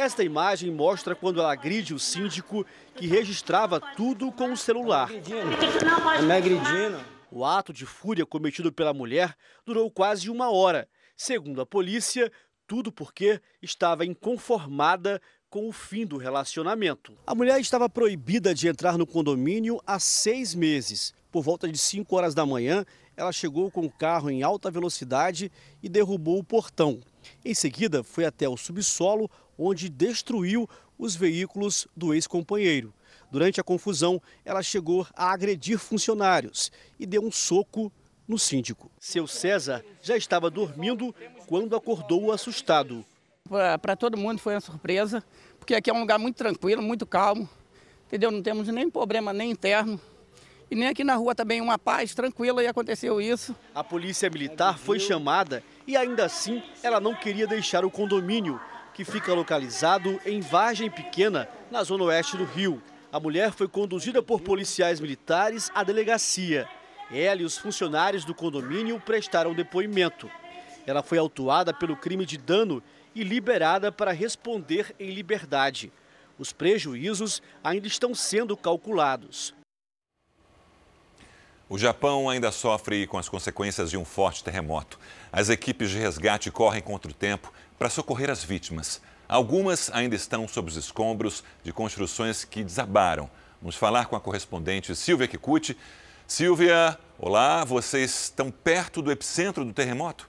esta 0.00 0.22
imagem 0.22 0.70
mostra 0.70 1.14
quando 1.14 1.40
ela 1.40 1.52
agride 1.52 1.94
o 1.94 1.98
síndico 1.98 2.64
que 2.94 3.06
registrava 3.06 3.80
tudo 3.96 4.30
com 4.32 4.52
o 4.52 4.56
celular. 4.56 5.08
Me 5.10 6.32
agredindo. 6.32 7.04
O 7.30 7.44
ato 7.44 7.72
de 7.72 7.86
fúria 7.86 8.26
cometido 8.26 8.72
pela 8.72 8.92
mulher 8.92 9.34
durou 9.64 9.90
quase 9.90 10.28
uma 10.28 10.50
hora. 10.50 10.88
Segundo 11.16 11.60
a 11.60 11.66
polícia, 11.66 12.30
tudo 12.66 12.92
porque 12.92 13.40
estava 13.60 14.04
inconformada 14.04 15.20
com 15.48 15.68
o 15.68 15.72
fim 15.72 16.06
do 16.06 16.16
relacionamento. 16.16 17.16
A 17.26 17.34
mulher 17.34 17.60
estava 17.60 17.88
proibida 17.88 18.54
de 18.54 18.68
entrar 18.68 18.96
no 18.96 19.06
condomínio 19.06 19.80
há 19.86 19.98
seis 19.98 20.54
meses. 20.54 21.14
Por 21.30 21.42
volta 21.42 21.70
de 21.70 21.78
5 21.78 22.14
horas 22.14 22.34
da 22.34 22.44
manhã, 22.44 22.84
ela 23.16 23.32
chegou 23.32 23.70
com 23.70 23.84
o 23.86 23.90
carro 23.90 24.30
em 24.30 24.42
alta 24.42 24.70
velocidade 24.70 25.50
e 25.82 25.88
derrubou 25.88 26.38
o 26.38 26.44
portão. 26.44 27.00
Em 27.44 27.54
seguida, 27.54 28.02
foi 28.02 28.24
até 28.24 28.48
o 28.48 28.56
subsolo, 28.56 29.30
onde 29.62 29.88
destruiu 29.88 30.68
os 30.98 31.14
veículos 31.14 31.86
do 31.96 32.12
ex-companheiro. 32.12 32.92
Durante 33.30 33.60
a 33.60 33.64
confusão, 33.64 34.20
ela 34.44 34.62
chegou 34.62 35.06
a 35.14 35.32
agredir 35.32 35.78
funcionários 35.78 36.70
e 36.98 37.06
deu 37.06 37.22
um 37.22 37.32
soco 37.32 37.90
no 38.28 38.38
síndico. 38.38 38.90
Seu 38.98 39.26
César 39.26 39.84
já 40.02 40.16
estava 40.16 40.50
dormindo 40.50 41.14
quando 41.46 41.74
acordou 41.74 42.30
assustado. 42.30 43.04
Para 43.80 43.96
todo 43.96 44.16
mundo 44.16 44.38
foi 44.38 44.54
uma 44.54 44.60
surpresa, 44.60 45.24
porque 45.58 45.74
aqui 45.74 45.90
é 45.90 45.92
um 45.92 46.00
lugar 46.00 46.18
muito 46.18 46.36
tranquilo, 46.36 46.82
muito 46.82 47.06
calmo, 47.06 47.48
entendeu? 48.06 48.30
Não 48.30 48.42
temos 48.42 48.68
nem 48.68 48.90
problema 48.90 49.32
nem 49.32 49.50
interno. 49.50 50.00
E 50.70 50.74
nem 50.74 50.88
aqui 50.88 51.04
na 51.04 51.14
rua 51.16 51.34
também 51.34 51.60
uma 51.60 51.78
paz 51.78 52.14
tranquila 52.14 52.62
e 52.62 52.66
aconteceu 52.66 53.20
isso. 53.20 53.54
A 53.74 53.84
polícia 53.84 54.30
militar 54.30 54.78
foi 54.78 54.98
chamada 54.98 55.62
e 55.86 55.96
ainda 55.98 56.24
assim 56.24 56.62
ela 56.82 56.98
não 56.98 57.14
queria 57.14 57.46
deixar 57.46 57.84
o 57.84 57.90
condomínio 57.90 58.58
que 58.94 59.04
fica 59.04 59.32
localizado 59.32 60.20
em 60.24 60.40
Vargem 60.40 60.90
Pequena, 60.90 61.48
na 61.70 61.82
zona 61.82 62.04
oeste 62.04 62.36
do 62.36 62.44
Rio. 62.44 62.82
A 63.10 63.18
mulher 63.18 63.52
foi 63.52 63.68
conduzida 63.68 64.22
por 64.22 64.40
policiais 64.40 65.00
militares 65.00 65.70
à 65.74 65.82
delegacia. 65.82 66.68
Ela 67.10 67.42
e 67.42 67.44
os 67.44 67.58
funcionários 67.58 68.24
do 68.24 68.34
condomínio 68.34 68.98
prestaram 69.00 69.54
depoimento. 69.54 70.30
Ela 70.86 71.02
foi 71.02 71.18
autuada 71.18 71.72
pelo 71.72 71.96
crime 71.96 72.24
de 72.24 72.38
dano 72.38 72.82
e 73.14 73.22
liberada 73.22 73.92
para 73.92 74.12
responder 74.12 74.94
em 74.98 75.10
liberdade. 75.10 75.92
Os 76.38 76.52
prejuízos 76.52 77.42
ainda 77.62 77.86
estão 77.86 78.14
sendo 78.14 78.56
calculados. 78.56 79.54
O 81.68 81.78
Japão 81.78 82.28
ainda 82.28 82.50
sofre 82.50 83.06
com 83.06 83.16
as 83.16 83.28
consequências 83.28 83.90
de 83.90 83.96
um 83.96 84.04
forte 84.04 84.44
terremoto. 84.44 84.98
As 85.32 85.48
equipes 85.48 85.88
de 85.88 85.98
resgate 85.98 86.50
correm 86.50 86.82
contra 86.82 87.10
o 87.10 87.14
tempo 87.14 87.50
para 87.78 87.88
socorrer 87.88 88.28
as 88.28 88.44
vítimas. 88.44 89.00
Algumas 89.26 89.90
ainda 89.94 90.14
estão 90.14 90.46
sob 90.46 90.68
os 90.68 90.76
escombros 90.76 91.42
de 91.64 91.72
construções 91.72 92.44
que 92.44 92.62
desabaram. 92.62 93.30
Vamos 93.58 93.74
falar 93.74 94.04
com 94.04 94.14
a 94.14 94.20
correspondente 94.20 94.94
Silvia 94.94 95.26
Kikuchi. 95.26 95.74
Silvia, 96.26 96.98
olá, 97.18 97.64
vocês 97.64 98.24
estão 98.24 98.50
perto 98.50 99.00
do 99.00 99.10
epicentro 99.10 99.64
do 99.64 99.72
terremoto? 99.72 100.28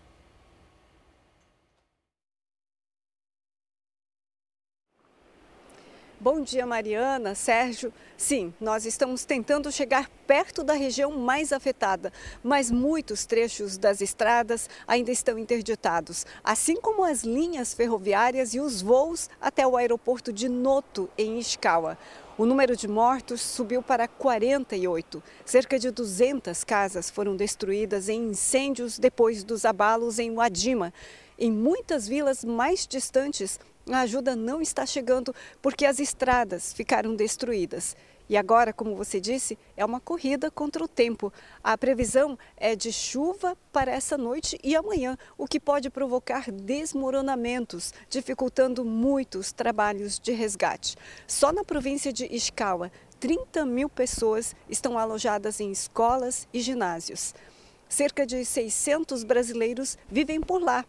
Bom 6.23 6.39
dia, 6.39 6.65
Mariana, 6.65 7.35
Sérgio. 7.35 7.91
Sim, 8.15 8.53
nós 8.57 8.85
estamos 8.85 9.25
tentando 9.25 9.69
chegar 9.69 10.09
perto 10.25 10.63
da 10.63 10.71
região 10.71 11.11
mais 11.11 11.51
afetada, 11.51 12.13
mas 12.41 12.71
muitos 12.71 13.25
trechos 13.25 13.77
das 13.77 13.99
estradas 13.99 14.69
ainda 14.87 15.11
estão 15.11 15.37
interditados, 15.37 16.25
assim 16.41 16.77
como 16.77 17.03
as 17.03 17.25
linhas 17.25 17.73
ferroviárias 17.73 18.53
e 18.53 18.61
os 18.61 18.81
voos 18.81 19.29
até 19.41 19.67
o 19.67 19.75
aeroporto 19.75 20.31
de 20.31 20.47
Noto, 20.47 21.09
em 21.17 21.39
Ishikawa. 21.39 21.97
O 22.37 22.45
número 22.45 22.77
de 22.77 22.87
mortos 22.87 23.41
subiu 23.41 23.83
para 23.83 24.07
48. 24.07 25.21
Cerca 25.43 25.77
de 25.77 25.91
200 25.91 26.63
casas 26.63 27.09
foram 27.09 27.35
destruídas 27.35 28.07
em 28.07 28.29
incêndios 28.29 28.97
depois 28.97 29.43
dos 29.43 29.65
abalos 29.65 30.19
em 30.19 30.31
Wadima. 30.31 30.93
Em 31.37 31.51
muitas 31.51 32.07
vilas 32.07 32.45
mais 32.45 32.87
distantes, 32.87 33.59
a 33.91 33.99
ajuda 34.01 34.35
não 34.35 34.61
está 34.61 34.85
chegando 34.85 35.33
porque 35.61 35.85
as 35.85 35.99
estradas 35.99 36.73
ficaram 36.73 37.15
destruídas. 37.15 37.95
E 38.29 38.37
agora, 38.37 38.71
como 38.71 38.95
você 38.95 39.19
disse, 39.19 39.57
é 39.75 39.83
uma 39.83 39.99
corrida 39.99 40.49
contra 40.49 40.83
o 40.83 40.87
tempo. 40.87 41.31
A 41.61 41.77
previsão 41.77 42.37
é 42.55 42.75
de 42.75 42.91
chuva 42.91 43.57
para 43.71 43.91
essa 43.91 44.17
noite 44.17 44.57
e 44.63 44.75
amanhã, 44.75 45.17
o 45.37 45.45
que 45.45 45.59
pode 45.59 45.89
provocar 45.89 46.49
desmoronamentos, 46.49 47.93
dificultando 48.09 48.85
muitos 48.85 49.51
trabalhos 49.51 50.19
de 50.19 50.31
resgate. 50.31 50.95
Só 51.27 51.51
na 51.51 51.65
província 51.65 52.13
de 52.13 52.25
Ishikawa, 52.25 52.91
30 53.19 53.65
mil 53.65 53.89
pessoas 53.89 54.55
estão 54.69 54.97
alojadas 54.97 55.59
em 55.59 55.71
escolas 55.71 56.47
e 56.53 56.61
ginásios. 56.61 57.35
Cerca 57.89 58.25
de 58.25 58.43
600 58.43 59.23
brasileiros 59.23 59.97
vivem 60.09 60.39
por 60.39 60.61
lá 60.61 60.85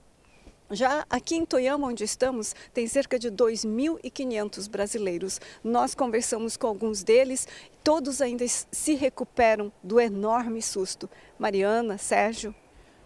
já 0.71 1.05
aqui 1.11 1.37
em 1.37 1.45
Toyama, 1.45 1.89
onde 1.89 2.05
estamos, 2.05 2.55
tem 2.73 2.87
cerca 2.87 3.19
de 3.19 3.31
2.500 3.31 4.69
brasileiros. 4.69 5.41
Nós 5.63 5.95
conversamos 5.95 6.57
com 6.57 6.67
alguns 6.67 7.03
deles, 7.03 7.47
todos 7.83 8.21
ainda 8.21 8.45
se 8.49 8.95
recuperam 8.95 9.73
do 9.83 10.01
enorme 10.01 10.63
susto. 10.63 11.09
Mariana, 11.39 11.99
Sérgio. 11.99 12.55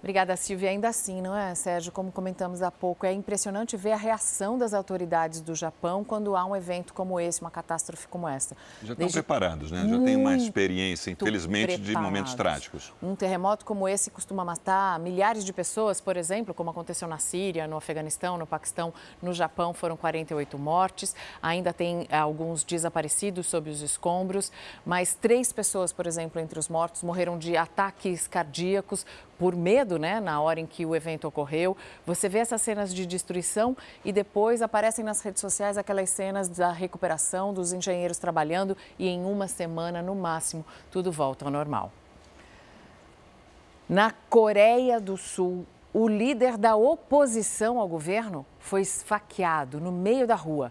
Obrigada, 0.00 0.36
Silvia. 0.36 0.70
Ainda 0.70 0.88
assim, 0.88 1.20
não 1.20 1.36
é, 1.36 1.54
Sérgio? 1.56 1.90
Como 1.90 2.12
comentamos 2.12 2.62
há 2.62 2.70
pouco, 2.70 3.04
é 3.04 3.12
impressionante 3.12 3.76
ver 3.76 3.92
a 3.92 3.96
reação 3.96 4.56
das 4.56 4.72
autoridades 4.72 5.40
do 5.40 5.54
Japão 5.56 6.04
quando 6.04 6.36
há 6.36 6.44
um 6.44 6.54
evento 6.54 6.94
como 6.94 7.18
esse, 7.18 7.40
uma 7.40 7.50
catástrofe 7.50 8.06
como 8.06 8.28
essa. 8.28 8.56
Já 8.80 8.92
estão 8.92 8.96
Desde... 8.96 9.14
preparados, 9.14 9.72
né? 9.72 9.86
Já 9.88 9.98
têm 9.98 10.16
uma 10.16 10.36
experiência, 10.36 11.10
infelizmente, 11.10 11.66
preparados. 11.66 11.86
de 11.86 11.96
momentos 11.96 12.34
trágicos. 12.34 12.92
Um 13.02 13.16
terremoto 13.16 13.64
como 13.64 13.88
esse 13.88 14.08
costuma 14.10 14.44
matar 14.44 15.00
milhares 15.00 15.44
de 15.44 15.52
pessoas, 15.52 16.00
por 16.00 16.16
exemplo, 16.16 16.54
como 16.54 16.70
aconteceu 16.70 17.08
na 17.08 17.18
Síria, 17.18 17.66
no 17.66 17.76
Afeganistão, 17.76 18.38
no 18.38 18.46
Paquistão, 18.46 18.94
no 19.20 19.32
Japão 19.32 19.74
foram 19.74 19.96
48 19.96 20.56
mortes. 20.58 21.14
Ainda 21.42 21.72
tem 21.72 22.06
eh, 22.08 22.16
alguns 22.16 22.62
desaparecidos 22.62 23.46
sob 23.46 23.68
os 23.68 23.82
escombros, 23.82 24.52
mas 24.86 25.14
três 25.14 25.52
pessoas, 25.52 25.92
por 25.92 26.06
exemplo, 26.06 26.40
entre 26.40 26.58
os 26.58 26.68
mortos 26.68 27.02
morreram 27.02 27.36
de 27.36 27.56
ataques 27.56 28.28
cardíacos 28.28 29.04
por 29.38 29.54
medo, 29.54 29.98
né, 29.98 30.20
na 30.20 30.40
hora 30.40 30.58
em 30.58 30.66
que 30.66 30.84
o 30.84 30.96
evento 30.96 31.26
ocorreu. 31.28 31.76
Você 32.04 32.28
vê 32.28 32.38
essas 32.38 32.60
cenas 32.60 32.92
de 32.92 33.06
destruição 33.06 33.76
e 34.04 34.12
depois 34.12 34.60
aparecem 34.60 35.04
nas 35.04 35.20
redes 35.20 35.40
sociais 35.40 35.78
aquelas 35.78 36.10
cenas 36.10 36.48
da 36.48 36.72
recuperação 36.72 37.54
dos 37.54 37.72
engenheiros 37.72 38.18
trabalhando 38.18 38.76
e 38.98 39.08
em 39.08 39.24
uma 39.24 39.46
semana 39.46 40.02
no 40.02 40.14
máximo 40.14 40.64
tudo 40.90 41.12
volta 41.12 41.44
ao 41.44 41.50
normal. 41.50 41.92
Na 43.88 44.12
Coreia 44.28 45.00
do 45.00 45.16
Sul, 45.16 45.64
o 45.94 46.06
líder 46.06 46.58
da 46.58 46.76
oposição 46.76 47.78
ao 47.78 47.88
governo 47.88 48.44
foi 48.58 48.82
esfaqueado 48.82 49.80
no 49.80 49.90
meio 49.90 50.26
da 50.26 50.34
rua. 50.34 50.70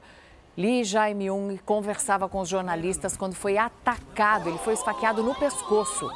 Lee 0.56 0.84
Jae-myung 0.84 1.58
conversava 1.66 2.30
com 2.30 2.40
os 2.40 2.50
jornalistas 2.50 3.18
quando 3.18 3.34
foi 3.34 3.58
atacado. 3.58 4.50
Ele 4.50 4.58
foi 4.60 4.74
esfaqueado 4.74 5.24
no 5.24 5.36
pescoço. 5.36 6.10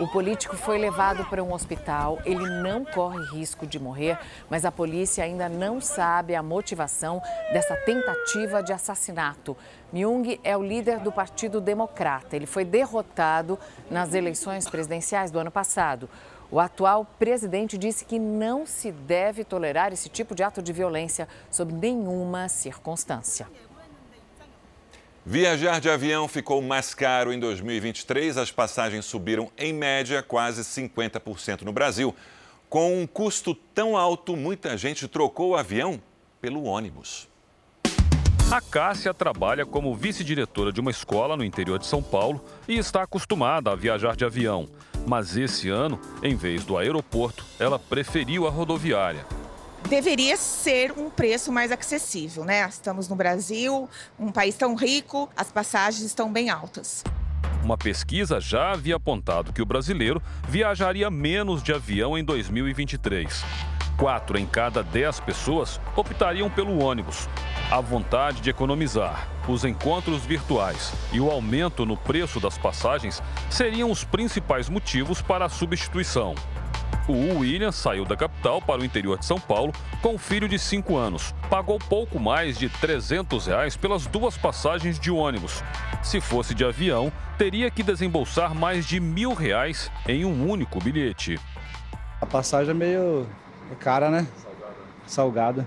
O 0.00 0.06
político 0.06 0.56
foi 0.56 0.78
levado 0.78 1.24
para 1.24 1.42
um 1.42 1.52
hospital. 1.52 2.18
Ele 2.24 2.48
não 2.62 2.84
corre 2.84 3.18
risco 3.32 3.66
de 3.66 3.80
morrer, 3.80 4.16
mas 4.48 4.64
a 4.64 4.70
polícia 4.70 5.24
ainda 5.24 5.48
não 5.48 5.80
sabe 5.80 6.36
a 6.36 6.42
motivação 6.42 7.20
dessa 7.52 7.74
tentativa 7.76 8.62
de 8.62 8.72
assassinato. 8.72 9.56
Myung 9.92 10.38
é 10.44 10.56
o 10.56 10.62
líder 10.62 11.00
do 11.00 11.10
Partido 11.10 11.60
Democrata. 11.60 12.36
Ele 12.36 12.46
foi 12.46 12.64
derrotado 12.64 13.58
nas 13.90 14.14
eleições 14.14 14.68
presidenciais 14.68 15.32
do 15.32 15.38
ano 15.40 15.50
passado. 15.50 16.08
O 16.50 16.60
atual 16.60 17.04
presidente 17.18 17.76
disse 17.76 18.04
que 18.04 18.18
não 18.18 18.64
se 18.64 18.90
deve 18.90 19.44
tolerar 19.44 19.92
esse 19.92 20.08
tipo 20.08 20.34
de 20.34 20.42
ato 20.42 20.62
de 20.62 20.72
violência 20.72 21.28
sob 21.50 21.72
nenhuma 21.74 22.48
circunstância. 22.48 23.46
Viajar 25.30 25.78
de 25.78 25.90
avião 25.90 26.26
ficou 26.26 26.62
mais 26.62 26.94
caro 26.94 27.30
em 27.30 27.38
2023. 27.38 28.38
As 28.38 28.50
passagens 28.50 29.04
subiram, 29.04 29.52
em 29.58 29.74
média, 29.74 30.22
quase 30.22 30.62
50% 30.62 31.60
no 31.64 31.70
Brasil. 31.70 32.16
Com 32.66 33.02
um 33.02 33.06
custo 33.06 33.54
tão 33.54 33.94
alto, 33.94 34.34
muita 34.34 34.74
gente 34.78 35.06
trocou 35.06 35.50
o 35.50 35.56
avião 35.56 36.00
pelo 36.40 36.64
ônibus. 36.64 37.28
A 38.50 38.62
Cássia 38.62 39.12
trabalha 39.12 39.66
como 39.66 39.94
vice-diretora 39.94 40.72
de 40.72 40.80
uma 40.80 40.90
escola 40.90 41.36
no 41.36 41.44
interior 41.44 41.78
de 41.78 41.84
São 41.84 42.02
Paulo 42.02 42.42
e 42.66 42.78
está 42.78 43.02
acostumada 43.02 43.70
a 43.70 43.76
viajar 43.76 44.16
de 44.16 44.24
avião. 44.24 44.66
Mas 45.06 45.36
esse 45.36 45.68
ano, 45.68 46.00
em 46.22 46.34
vez 46.36 46.64
do 46.64 46.78
aeroporto, 46.78 47.44
ela 47.60 47.78
preferiu 47.78 48.46
a 48.46 48.50
rodoviária. 48.50 49.26
Deveria 49.86 50.36
ser 50.36 50.92
um 50.98 51.08
preço 51.08 51.50
mais 51.52 51.72
acessível, 51.72 52.44
né? 52.44 52.66
Estamos 52.68 53.08
no 53.08 53.16
Brasil, 53.16 53.88
um 54.18 54.30
país 54.30 54.54
tão 54.54 54.74
rico, 54.74 55.30
as 55.36 55.50
passagens 55.50 56.02
estão 56.02 56.30
bem 56.30 56.50
altas. 56.50 57.04
Uma 57.62 57.76
pesquisa 57.76 58.40
já 58.40 58.72
havia 58.72 58.96
apontado 58.96 59.52
que 59.52 59.62
o 59.62 59.66
brasileiro 59.66 60.22
viajaria 60.48 61.10
menos 61.10 61.62
de 61.62 61.72
avião 61.72 62.18
em 62.18 62.24
2023. 62.24 63.44
Quatro 63.96 64.38
em 64.38 64.46
cada 64.46 64.82
dez 64.82 65.20
pessoas 65.20 65.80
optariam 65.96 66.48
pelo 66.48 66.82
ônibus. 66.82 67.28
A 67.70 67.80
vontade 67.80 68.40
de 68.40 68.48
economizar, 68.48 69.28
os 69.48 69.64
encontros 69.64 70.24
virtuais 70.24 70.92
e 71.12 71.20
o 71.20 71.30
aumento 71.30 71.84
no 71.84 71.96
preço 71.96 72.40
das 72.40 72.56
passagens 72.56 73.22
seriam 73.50 73.90
os 73.90 74.04
principais 74.04 74.68
motivos 74.68 75.20
para 75.20 75.46
a 75.46 75.48
substituição. 75.48 76.34
O 77.08 77.38
William 77.38 77.72
saiu 77.72 78.04
da 78.04 78.14
capital 78.14 78.60
para 78.60 78.82
o 78.82 78.84
interior 78.84 79.18
de 79.18 79.24
São 79.24 79.40
Paulo 79.40 79.72
com 80.02 80.16
um 80.16 80.18
filho 80.18 80.46
de 80.46 80.58
5 80.58 80.94
anos. 80.94 81.34
Pagou 81.48 81.78
pouco 81.78 82.20
mais 82.20 82.58
de 82.58 82.68
300 82.68 83.46
reais 83.46 83.74
pelas 83.74 84.06
duas 84.06 84.36
passagens 84.36 84.98
de 85.00 85.10
ônibus. 85.10 85.64
Se 86.02 86.20
fosse 86.20 86.54
de 86.54 86.66
avião, 86.66 87.10
teria 87.38 87.70
que 87.70 87.82
desembolsar 87.82 88.54
mais 88.54 88.84
de 88.84 89.00
mil 89.00 89.32
reais 89.32 89.90
em 90.06 90.26
um 90.26 90.50
único 90.50 90.78
bilhete. 90.80 91.40
A 92.20 92.26
passagem 92.26 92.72
é 92.72 92.74
meio 92.74 93.26
cara, 93.80 94.10
né? 94.10 94.26
Salgada 95.06 95.66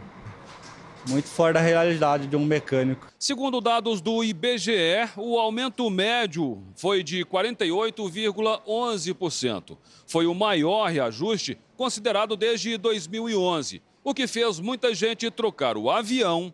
muito 1.07 1.27
fora 1.27 1.53
da 1.53 1.61
realidade 1.61 2.27
de 2.27 2.35
um 2.35 2.45
mecânico. 2.45 3.07
Segundo 3.17 3.61
dados 3.61 4.01
do 4.01 4.21
IBGE, 4.23 5.09
o 5.17 5.39
aumento 5.39 5.89
médio 5.89 6.61
foi 6.75 7.01
de 7.03 7.25
48,11%. 7.25 9.77
Foi 10.05 10.25
o 10.25 10.35
maior 10.35 10.89
reajuste 10.89 11.57
considerado 11.75 12.35
desde 12.35 12.77
2011, 12.77 13.81
o 14.03 14.13
que 14.13 14.27
fez 14.27 14.59
muita 14.59 14.93
gente 14.93 15.31
trocar 15.31 15.77
o 15.77 15.89
avião 15.89 16.53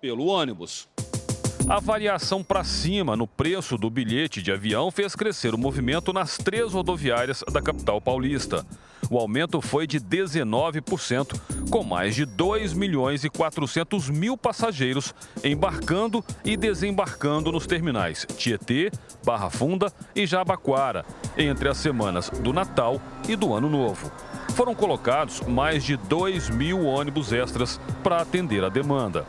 pelo 0.00 0.26
ônibus. 0.26 0.88
A 1.68 1.78
variação 1.80 2.42
para 2.42 2.64
cima 2.64 3.14
no 3.14 3.26
preço 3.26 3.76
do 3.76 3.90
bilhete 3.90 4.42
de 4.42 4.50
avião 4.50 4.90
fez 4.90 5.14
crescer 5.14 5.54
o 5.54 5.58
movimento 5.58 6.14
nas 6.14 6.38
três 6.38 6.72
rodoviárias 6.72 7.44
da 7.52 7.60
capital 7.60 8.00
paulista. 8.00 8.64
O 9.10 9.18
aumento 9.18 9.60
foi 9.62 9.86
de 9.86 9.98
19%, 9.98 11.40
com 11.70 11.82
mais 11.82 12.14
de 12.14 12.26
2 12.26 12.74
milhões 12.74 13.24
e 13.24 13.30
400 13.30 14.10
mil 14.10 14.36
passageiros 14.36 15.14
embarcando 15.42 16.22
e 16.44 16.56
desembarcando 16.56 17.50
nos 17.50 17.66
terminais 17.66 18.26
Tietê, 18.36 18.90
Barra 19.24 19.48
Funda 19.48 19.90
e 20.14 20.26
Jabaquara, 20.26 21.06
entre 21.36 21.68
as 21.68 21.78
semanas 21.78 22.28
do 22.28 22.52
Natal 22.52 23.00
e 23.26 23.34
do 23.34 23.54
Ano 23.54 23.70
Novo. 23.70 24.12
Foram 24.54 24.74
colocados 24.74 25.40
mais 25.40 25.84
de 25.84 25.96
2 25.96 26.50
mil 26.50 26.84
ônibus 26.84 27.32
extras 27.32 27.80
para 28.02 28.20
atender 28.20 28.62
a 28.62 28.68
demanda. 28.68 29.24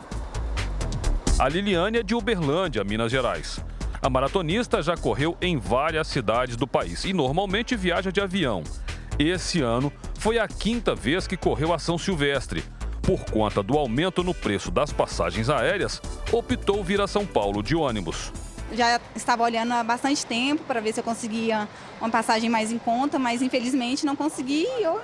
A 1.38 1.48
Liliane 1.48 1.98
é 1.98 2.02
de 2.02 2.14
Uberlândia, 2.14 2.84
Minas 2.84 3.10
Gerais. 3.10 3.60
A 4.02 4.10
maratonista 4.10 4.82
já 4.82 4.96
correu 4.96 5.36
em 5.40 5.58
várias 5.58 6.08
cidades 6.08 6.56
do 6.56 6.66
país 6.66 7.04
e 7.04 7.12
normalmente 7.12 7.76
viaja 7.76 8.10
de 8.10 8.20
avião. 8.20 8.62
Esse 9.20 9.60
ano 9.60 9.92
foi 10.18 10.38
a 10.38 10.48
quinta 10.48 10.94
vez 10.94 11.26
que 11.26 11.36
correu 11.36 11.74
a 11.74 11.78
São 11.78 11.98
Silvestre. 11.98 12.64
Por 13.02 13.22
conta 13.26 13.62
do 13.62 13.76
aumento 13.76 14.24
no 14.24 14.32
preço 14.32 14.70
das 14.70 14.94
passagens 14.94 15.50
aéreas, 15.50 16.00
optou 16.32 16.82
vir 16.82 17.02
a 17.02 17.06
São 17.06 17.26
Paulo 17.26 17.62
de 17.62 17.76
ônibus. 17.76 18.32
Já 18.72 18.98
estava 19.14 19.42
olhando 19.42 19.72
há 19.74 19.84
bastante 19.84 20.24
tempo 20.24 20.64
para 20.64 20.80
ver 20.80 20.94
se 20.94 21.00
eu 21.00 21.04
conseguia 21.04 21.68
uma 22.00 22.08
passagem 22.08 22.48
mais 22.48 22.72
em 22.72 22.78
conta, 22.78 23.18
mas 23.18 23.42
infelizmente 23.42 24.06
não 24.06 24.16
consegui. 24.16 24.66
Eu, 24.80 25.02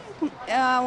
a, 0.48 0.78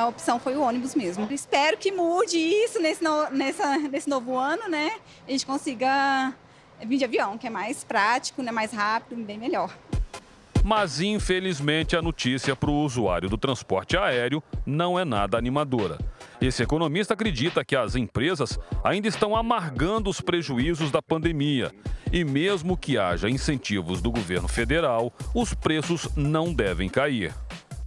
a, 0.00 0.08
opção 0.08 0.40
foi 0.40 0.56
o 0.56 0.62
ônibus 0.62 0.94
mesmo. 0.94 1.28
Espero 1.30 1.76
que 1.76 1.92
mude 1.92 2.38
isso 2.38 2.80
nesse, 2.80 3.04
no, 3.04 3.28
nessa, 3.28 3.76
nesse 3.76 4.08
novo 4.08 4.34
ano, 4.34 4.66
né? 4.66 4.92
A 5.26 5.30
gente 5.30 5.44
consiga 5.44 6.32
vir 6.86 6.96
de 6.96 7.04
avião, 7.04 7.36
que 7.36 7.46
é 7.46 7.50
mais 7.50 7.84
prático, 7.84 8.42
né? 8.42 8.50
mais 8.50 8.72
rápido, 8.72 9.22
bem 9.22 9.36
melhor. 9.36 9.76
Mas, 10.64 11.00
infelizmente, 11.00 11.96
a 11.96 12.02
notícia 12.02 12.54
para 12.54 12.70
o 12.70 12.84
usuário 12.84 13.28
do 13.28 13.38
transporte 13.38 13.96
aéreo 13.96 14.42
não 14.66 14.98
é 14.98 15.04
nada 15.04 15.38
animadora. 15.38 15.98
Esse 16.40 16.62
economista 16.62 17.14
acredita 17.14 17.64
que 17.64 17.74
as 17.74 17.96
empresas 17.96 18.58
ainda 18.84 19.08
estão 19.08 19.34
amargando 19.34 20.08
os 20.08 20.20
prejuízos 20.20 20.90
da 20.90 21.02
pandemia. 21.02 21.72
E 22.12 22.24
mesmo 22.24 22.76
que 22.76 22.96
haja 22.96 23.28
incentivos 23.28 24.00
do 24.00 24.10
governo 24.10 24.48
federal, 24.48 25.12
os 25.34 25.52
preços 25.52 26.08
não 26.16 26.52
devem 26.52 26.88
cair. 26.88 27.34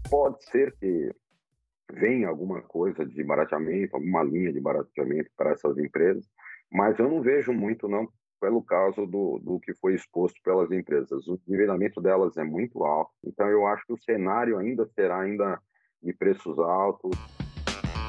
Pode 0.09 0.43
ser 0.45 0.75
que 0.79 1.11
venha 1.93 2.27
alguma 2.27 2.61
coisa 2.61 3.05
de 3.05 3.23
barateamento, 3.23 3.95
alguma 3.95 4.23
linha 4.23 4.51
de 4.51 4.59
barateamento 4.59 5.29
para 5.35 5.51
essas 5.51 5.77
empresas, 5.77 6.25
mas 6.71 6.97
eu 6.99 7.09
não 7.09 7.21
vejo 7.21 7.51
muito 7.51 7.87
não 7.87 8.07
pelo 8.41 8.63
caso 8.63 9.05
do, 9.05 9.39
do 9.39 9.59
que 9.59 9.71
foi 9.75 9.93
exposto 9.93 10.41
pelas 10.43 10.71
empresas. 10.71 11.27
O 11.27 11.39
nivelamento 11.47 12.01
delas 12.01 12.35
é 12.35 12.43
muito 12.43 12.83
alto, 12.83 13.11
então 13.23 13.47
eu 13.47 13.67
acho 13.67 13.85
que 13.85 13.93
o 13.93 14.01
cenário 14.01 14.57
ainda 14.57 14.89
será 14.95 15.21
ainda 15.21 15.59
de 16.01 16.11
preços 16.11 16.57
altos. 16.57 17.11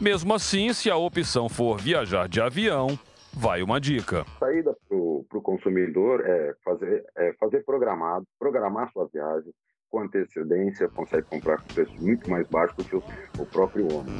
Mesmo 0.00 0.32
assim, 0.32 0.72
se 0.72 0.90
a 0.90 0.96
opção 0.96 1.50
for 1.50 1.78
viajar 1.78 2.26
de 2.26 2.40
avião, 2.40 2.98
vai 3.34 3.62
uma 3.62 3.78
dica. 3.78 4.22
A 4.22 4.38
saída 4.38 4.74
para 4.88 4.96
o 4.96 5.42
consumidor 5.42 6.26
é 6.26 6.54
fazer, 6.64 7.04
é 7.16 7.34
fazer 7.34 7.62
programado, 7.64 8.26
programar 8.38 8.90
sua 8.90 9.06
viagem 9.12 9.52
com 9.90 10.00
antecedência, 10.00 10.88
consegue 10.88 11.26
comprar 11.26 11.58
com 11.58 11.74
preço 11.74 11.92
muito 12.02 12.28
mais 12.30 12.48
baixo 12.48 12.74
do 12.76 12.84
que 12.84 12.96
o, 12.96 13.02
o 13.38 13.44
próprio 13.44 13.92
homem. 13.94 14.14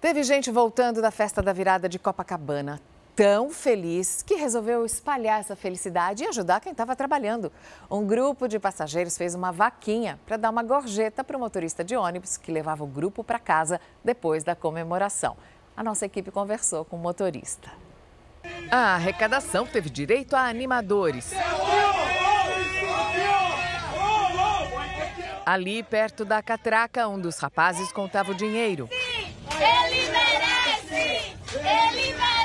Teve 0.00 0.24
gente 0.24 0.50
voltando 0.50 1.00
da 1.00 1.12
festa 1.12 1.40
da 1.40 1.52
virada 1.52 1.88
de 1.88 1.98
Copacabana 1.98 2.80
tão 3.20 3.50
feliz 3.50 4.22
que 4.22 4.34
resolveu 4.34 4.82
espalhar 4.86 5.40
essa 5.40 5.54
felicidade 5.54 6.24
e 6.24 6.26
ajudar 6.26 6.58
quem 6.58 6.72
estava 6.72 6.96
trabalhando. 6.96 7.52
Um 7.90 8.06
grupo 8.06 8.48
de 8.48 8.58
passageiros 8.58 9.18
fez 9.18 9.34
uma 9.34 9.52
vaquinha 9.52 10.18
para 10.24 10.38
dar 10.38 10.48
uma 10.48 10.62
gorjeta 10.62 11.22
para 11.22 11.36
o 11.36 11.40
motorista 11.40 11.84
de 11.84 11.94
ônibus 11.94 12.38
que 12.38 12.50
levava 12.50 12.82
o 12.82 12.86
grupo 12.86 13.22
para 13.22 13.38
casa 13.38 13.78
depois 14.02 14.42
da 14.42 14.56
comemoração. 14.56 15.36
A 15.76 15.84
nossa 15.84 16.06
equipe 16.06 16.30
conversou 16.30 16.82
com 16.82 16.96
o 16.96 16.98
motorista. 16.98 17.70
A 18.70 18.94
arrecadação 18.94 19.66
teve 19.66 19.90
direito 19.90 20.34
a 20.34 20.48
animadores. 20.48 21.30
Ali, 25.44 25.82
perto 25.82 26.24
da 26.24 26.42
catraca, 26.42 27.06
um 27.06 27.20
dos 27.20 27.36
rapazes 27.36 27.92
contava 27.92 28.32
o 28.32 28.34
dinheiro. 28.34 28.88
Sim, 28.90 29.34
ele 29.58 30.10
merece! 30.10 31.36
Ele 31.52 32.14
merece! 32.14 32.39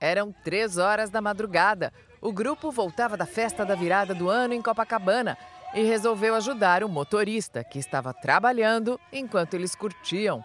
Eram 0.00 0.30
três 0.44 0.76
horas 0.76 1.08
da 1.08 1.22
madrugada. 1.22 1.92
O 2.20 2.30
grupo 2.30 2.70
voltava 2.70 3.16
da 3.16 3.24
festa 3.24 3.64
da 3.64 3.74
virada 3.74 4.14
do 4.14 4.28
ano 4.28 4.52
em 4.52 4.60
Copacabana 4.60 5.38
e 5.74 5.82
resolveu 5.84 6.34
ajudar 6.34 6.84
o 6.84 6.88
motorista, 6.88 7.64
que 7.64 7.78
estava 7.78 8.12
trabalhando 8.12 9.00
enquanto 9.10 9.54
eles 9.54 9.74
curtiam. 9.74 10.44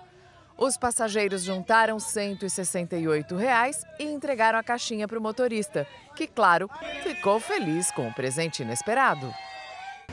Os 0.57 0.77
passageiros 0.77 1.43
juntaram 1.43 1.99
168 1.99 3.35
reais 3.35 3.83
e 3.99 4.03
entregaram 4.05 4.59
a 4.59 4.63
caixinha 4.63 5.07
para 5.07 5.17
o 5.17 5.21
motorista, 5.21 5.87
que, 6.15 6.27
claro, 6.27 6.69
ficou 7.03 7.39
feliz 7.39 7.91
com 7.91 8.07
o 8.07 8.13
presente 8.13 8.61
inesperado. 8.61 9.33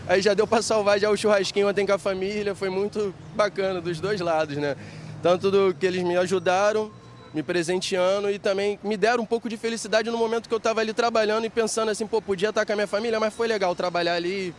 Aí 0.09 0.23
já 0.23 0.35
deu 0.35 0.47
para 0.47 0.63
salvar 0.63 0.99
já 0.99 1.11
o 1.11 1.17
churrasquinho 1.17 1.69
ontem 1.69 1.87
com 1.87 1.93
a 1.93 1.99
família, 1.99 2.55
foi 2.55 2.71
muito 2.71 3.15
bacana 3.37 3.81
dos 3.81 4.01
dois 4.01 4.21
lados, 4.21 4.57
né? 4.57 4.75
Tanto 5.23 5.51
do 5.51 5.75
que 5.75 5.85
eles 5.85 6.03
me 6.03 6.17
ajudaram, 6.17 6.91
me 7.33 7.43
presenteando 7.43 8.31
e 8.31 8.39
também 8.39 8.79
me 8.83 8.97
deram 8.97 9.23
um 9.23 9.27
pouco 9.27 9.49
de 9.49 9.57
felicidade 9.57 10.11
no 10.11 10.19
momento 10.19 10.49
que 10.49 10.55
eu 10.55 10.59
estava 10.59 10.81
ali 10.81 10.93
trabalhando 10.93 11.45
e 11.45 11.51
pensando 11.51 11.91
assim, 11.91 12.07
pô, 12.07 12.21
podia 12.23 12.49
estar 12.49 12.65
com 12.65 12.73
a 12.73 12.77
minha 12.77 12.87
família, 12.87 13.21
mas 13.21 13.35
foi 13.35 13.47
legal 13.47 13.75
trabalhar 13.75 14.15
ali, 14.15 14.55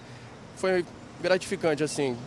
foi 0.55 0.86
gratificante 1.21 1.84
assim. 1.84 2.17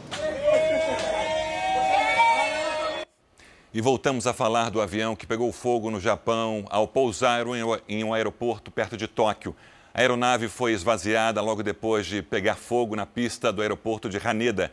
E 3.74 3.80
voltamos 3.80 4.26
a 4.26 4.34
falar 4.34 4.70
do 4.70 4.82
avião 4.82 5.16
que 5.16 5.26
pegou 5.26 5.50
fogo 5.50 5.90
no 5.90 5.98
Japão 5.98 6.66
ao 6.68 6.86
pousar 6.86 7.46
em 7.88 8.04
um 8.04 8.12
aeroporto 8.12 8.70
perto 8.70 8.98
de 8.98 9.08
Tóquio. 9.08 9.56
A 9.94 10.00
aeronave 10.00 10.48
foi 10.48 10.72
esvaziada 10.72 11.40
logo 11.40 11.62
depois 11.62 12.06
de 12.06 12.20
pegar 12.20 12.54
fogo 12.54 12.94
na 12.94 13.06
pista 13.06 13.50
do 13.50 13.62
aeroporto 13.62 14.10
de 14.10 14.18
Haneda. 14.18 14.70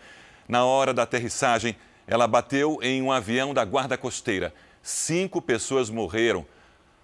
Na 0.47 0.65
hora 0.65 0.93
da 0.93 1.03
aterrissagem, 1.03 1.77
ela 2.05 2.27
bateu 2.27 2.79
em 2.81 3.01
um 3.01 3.11
avião 3.11 3.53
da 3.53 3.63
Guarda 3.63 3.97
Costeira. 3.97 4.53
Cinco 4.89 5.39
pessoas 5.39 5.87
morreram. 5.91 6.43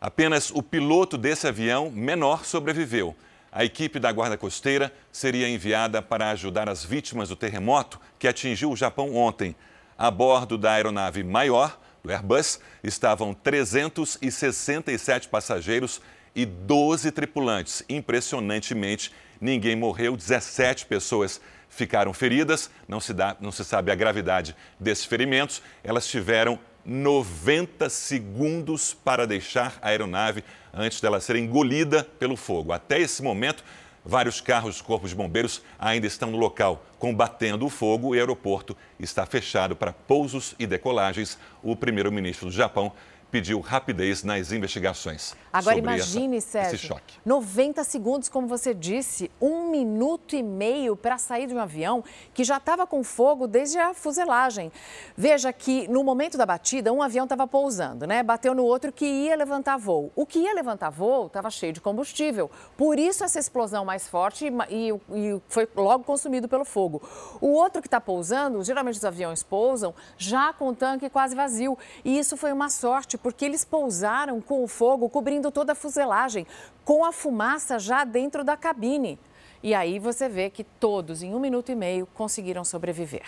Apenas 0.01 0.49
o 0.49 0.63
piloto 0.63 1.19
desse 1.19 1.47
avião 1.47 1.91
menor 1.91 2.43
sobreviveu. 2.43 3.15
A 3.51 3.63
equipe 3.63 3.99
da 3.99 4.11
Guarda 4.11 4.35
Costeira 4.35 4.91
seria 5.11 5.47
enviada 5.47 6.01
para 6.01 6.31
ajudar 6.31 6.67
as 6.67 6.83
vítimas 6.83 7.29
do 7.29 7.35
terremoto 7.35 8.01
que 8.17 8.27
atingiu 8.27 8.71
o 8.71 8.75
Japão 8.75 9.15
ontem. 9.15 9.55
A 9.95 10.09
bordo 10.09 10.57
da 10.57 10.71
aeronave 10.71 11.23
maior, 11.23 11.79
do 12.03 12.11
Airbus, 12.11 12.59
estavam 12.83 13.35
367 13.35 15.29
passageiros 15.29 16.01
e 16.35 16.43
12 16.43 17.11
tripulantes. 17.11 17.85
Impressionantemente, 17.87 19.13
ninguém 19.39 19.75
morreu, 19.75 20.17
17 20.17 20.87
pessoas 20.87 21.39
ficaram 21.69 22.13
feridas. 22.15 22.71
Não 22.87 22.99
se, 22.99 23.13
dá, 23.13 23.37
não 23.39 23.51
se 23.51 23.63
sabe 23.63 23.91
a 23.91 23.95
gravidade 23.95 24.55
desses 24.79 25.05
ferimentos. 25.05 25.61
Elas 25.83 26.07
tiveram 26.07 26.59
90 26.85 27.89
segundos 27.89 28.93
para 28.93 29.25
deixar 29.25 29.77
a 29.81 29.89
aeronave 29.89 30.43
antes 30.73 31.01
dela 31.01 31.19
ser 31.19 31.35
engolida 31.37 32.03
pelo 32.19 32.35
fogo. 32.35 32.71
Até 32.71 32.99
esse 32.99 33.23
momento, 33.23 33.63
Vários 34.07 34.39
carros 34.39 34.77
do 34.77 34.83
Corpo 34.83 35.07
de 35.07 35.15
Bombeiros 35.15 35.63
ainda 35.79 36.05
estão 36.05 36.29
no 36.29 36.37
local, 36.37 36.85
combatendo 36.99 37.65
o 37.65 37.71
fogo. 37.71 38.09
O 38.09 38.13
aeroporto 38.13 38.77
está 38.99 39.25
fechado 39.25 39.75
para 39.75 39.91
pousos 39.91 40.53
e 40.59 40.67
decolagens. 40.67 41.39
O 41.63 41.75
primeiro-ministro 41.75 42.45
do 42.45 42.51
Japão 42.51 42.93
pediu 43.35 43.59
rapidez 43.59 44.23
nas 44.23 44.53
investigações. 44.53 45.35
Agora 45.51 45.77
imagine, 45.77 46.37
essa, 46.37 46.51
Sérgio, 46.51 46.75
esse 46.75 46.87
choque. 46.87 47.19
90 47.25 47.83
segundos, 47.83 48.29
como 48.29 48.47
você 48.47 48.73
disse, 48.73 49.29
um 49.41 49.69
minuto 49.69 50.37
e 50.37 50.41
meio 50.41 50.95
para 50.95 51.17
sair 51.17 51.45
de 51.45 51.53
um 51.53 51.59
avião 51.59 52.01
que 52.33 52.45
já 52.45 52.55
estava 52.55 52.87
com 52.87 53.03
fogo 53.03 53.45
desde 53.45 53.77
a 53.77 53.93
fuselagem. 53.93 54.71
Veja 55.17 55.51
que 55.51 55.85
no 55.89 56.01
momento 56.01 56.37
da 56.37 56.45
batida, 56.45 56.93
um 56.93 57.01
avião 57.01 57.25
estava 57.25 57.45
pousando, 57.45 58.07
né? 58.07 58.23
Bateu 58.23 58.55
no 58.55 58.63
outro 58.63 58.89
que 58.89 59.05
ia 59.05 59.35
levantar 59.35 59.75
voo. 59.75 60.09
O 60.15 60.25
que 60.25 60.39
ia 60.39 60.53
levantar 60.53 60.89
voo 60.89 61.27
estava 61.27 61.49
cheio 61.49 61.73
de 61.73 61.81
combustível. 61.81 62.49
Por 62.77 62.97
isso 62.97 63.21
essa 63.21 63.37
explosão 63.37 63.83
mais 63.83 64.07
forte 64.07 64.45
e, 64.69 64.91
e 65.13 65.41
foi 65.49 65.67
logo 65.75 66.05
consumido 66.05 66.47
pelo 66.47 66.63
fogo. 66.63 67.01
O 67.41 67.49
outro 67.49 67.81
que 67.81 67.87
está 67.89 67.99
pousando, 67.99 68.63
geralmente 68.63 68.95
os 68.95 69.03
aviões 69.03 69.43
pousam 69.43 69.93
já 70.17 70.53
com 70.53 70.69
o 70.69 70.75
tanque 70.75 71.09
quase 71.09 71.35
vazio. 71.35 71.77
E 72.05 72.17
isso 72.17 72.37
foi 72.37 72.53
uma 72.53 72.69
sorte 72.69 73.17
porque 73.25 73.43
eles 73.43 73.65
pousaram 73.65 74.39
com 74.39 74.63
o 74.63 74.67
fogo 74.67 75.09
cobrindo 75.09 75.49
toda 75.49 75.71
a 75.71 75.75
fuselagem, 75.75 76.45
com 76.83 77.03
a 77.03 77.11
fumaça 77.11 77.79
já 77.79 78.03
dentro 78.03 78.43
da 78.43 78.55
cabine. 78.55 79.17
E 79.63 79.73
aí 79.73 79.97
você 79.97 80.29
vê 80.29 80.47
que 80.47 80.63
todos, 80.63 81.23
em 81.23 81.33
um 81.33 81.39
minuto 81.39 81.71
e 81.71 81.75
meio, 81.75 82.07
conseguiram 82.13 82.63
sobreviver. 82.63 83.23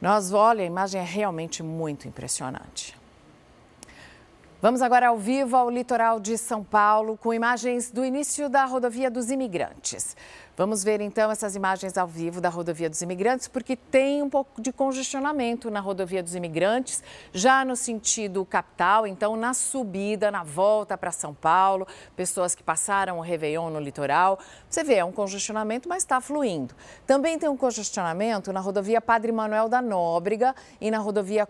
Nós, 0.00 0.32
olha, 0.32 0.64
a 0.64 0.66
imagem 0.66 1.00
é 1.00 1.04
realmente 1.04 1.62
muito 1.62 2.08
impressionante. 2.08 2.98
Vamos 4.62 4.80
agora 4.80 5.08
ao 5.08 5.18
vivo 5.18 5.54
ao 5.54 5.68
litoral 5.68 6.18
de 6.18 6.38
São 6.38 6.64
Paulo 6.64 7.18
com 7.18 7.34
imagens 7.34 7.90
do 7.90 8.02
início 8.02 8.48
da 8.48 8.64
rodovia 8.64 9.10
dos 9.10 9.30
imigrantes. 9.30 10.16
Vamos 10.56 10.82
ver 10.82 11.02
então 11.02 11.30
essas 11.30 11.54
imagens 11.54 11.98
ao 11.98 12.06
vivo 12.06 12.40
da 12.40 12.48
rodovia 12.48 12.88
dos 12.88 13.02
imigrantes, 13.02 13.48
porque 13.48 13.76
tem 13.76 14.22
um 14.22 14.30
pouco 14.30 14.62
de 14.62 14.72
congestionamento 14.72 15.70
na 15.70 15.80
rodovia 15.80 16.22
dos 16.22 16.34
imigrantes, 16.34 17.04
já 17.34 17.66
no 17.66 17.76
sentido 17.76 18.46
capital, 18.46 19.06
então 19.06 19.36
na 19.36 19.52
subida, 19.52 20.30
na 20.30 20.42
volta 20.42 20.96
para 20.96 21.12
São 21.12 21.34
Paulo, 21.34 21.86
pessoas 22.16 22.54
que 22.54 22.62
passaram 22.62 23.18
o 23.18 23.20
Réveillon 23.20 23.68
no 23.68 23.78
litoral. 23.78 24.38
Você 24.70 24.82
vê, 24.82 24.94
é 24.94 25.04
um 25.04 25.12
congestionamento, 25.12 25.86
mas 25.86 26.02
está 26.02 26.18
fluindo. 26.18 26.74
Também 27.06 27.38
tem 27.38 27.50
um 27.50 27.58
congestionamento 27.58 28.54
na 28.54 28.60
rodovia 28.60 29.02
Padre 29.02 29.32
Manuel 29.32 29.68
da 29.68 29.82
Nóbrega 29.82 30.54
e 30.80 30.90
na 30.90 30.98
rodovia 30.98 31.46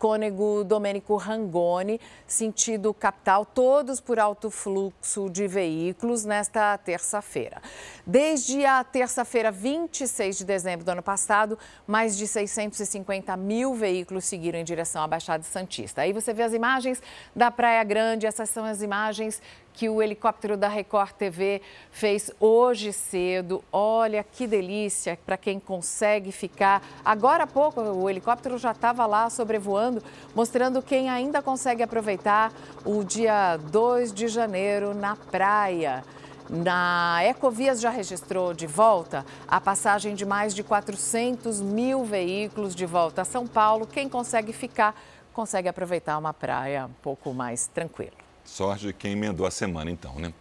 Cônego 0.00 0.64
Domênico 0.64 1.14
Rangoni, 1.16 2.00
sentido 2.26 2.94
capital, 2.94 3.44
todos 3.44 4.00
por 4.00 4.18
alto 4.18 4.50
fluxo 4.50 5.28
de 5.28 5.46
veículos 5.46 6.24
nesta 6.24 6.78
terça-feira. 6.78 7.60
Desde 8.06 8.64
a 8.64 8.82
terça-feira, 8.82 9.52
26 9.52 10.38
de 10.38 10.44
dezembro 10.46 10.86
do 10.86 10.88
ano 10.88 11.02
passado, 11.02 11.58
mais 11.86 12.16
de 12.16 12.26
650 12.26 13.36
mil 13.36 13.74
veículos 13.74 14.24
seguiram 14.24 14.58
em 14.58 14.64
direção 14.64 15.02
à 15.02 15.06
Baixada 15.06 15.42
Santista. 15.42 16.00
Aí 16.00 16.14
você 16.14 16.32
vê 16.32 16.44
as 16.44 16.54
imagens 16.54 17.02
da 17.36 17.50
Praia 17.50 17.84
Grande, 17.84 18.26
essas 18.26 18.48
são 18.48 18.64
as 18.64 18.80
imagens 18.80 19.42
que 19.72 19.88
o 19.88 20.02
helicóptero 20.02 20.56
da 20.56 20.68
Record 20.68 21.12
TV 21.12 21.62
fez 21.90 22.30
hoje 22.38 22.92
cedo. 22.92 23.62
Olha 23.72 24.24
que 24.24 24.46
delícia 24.46 25.18
para 25.24 25.36
quem 25.36 25.58
consegue 25.58 26.32
ficar. 26.32 26.82
Agora 27.04 27.44
há 27.44 27.46
pouco 27.46 27.80
o 27.80 28.08
helicóptero 28.08 28.58
já 28.58 28.72
estava 28.72 29.06
lá 29.06 29.28
sobrevoando, 29.30 30.02
mostrando 30.34 30.82
quem 30.82 31.08
ainda 31.08 31.40
consegue 31.42 31.82
aproveitar 31.82 32.52
o 32.84 33.02
dia 33.04 33.56
2 33.56 34.12
de 34.12 34.28
janeiro 34.28 34.94
na 34.94 35.16
praia. 35.16 36.04
Na 36.52 37.20
Ecovias 37.22 37.80
já 37.80 37.90
registrou 37.90 38.52
de 38.52 38.66
volta 38.66 39.24
a 39.46 39.60
passagem 39.60 40.16
de 40.16 40.26
mais 40.26 40.52
de 40.52 40.64
400 40.64 41.60
mil 41.60 42.04
veículos 42.04 42.74
de 42.74 42.84
volta 42.84 43.22
a 43.22 43.24
São 43.24 43.46
Paulo. 43.46 43.86
Quem 43.86 44.08
consegue 44.08 44.52
ficar, 44.52 45.00
consegue 45.32 45.68
aproveitar 45.68 46.18
uma 46.18 46.34
praia 46.34 46.86
um 46.86 47.02
pouco 47.02 47.32
mais 47.32 47.68
tranquila. 47.68 48.19
Sorte 48.44 48.86
de 48.86 48.92
quem 48.92 49.12
emendou 49.12 49.46
a 49.46 49.50
semana, 49.50 49.90
então, 49.90 50.14
né? 50.16 50.32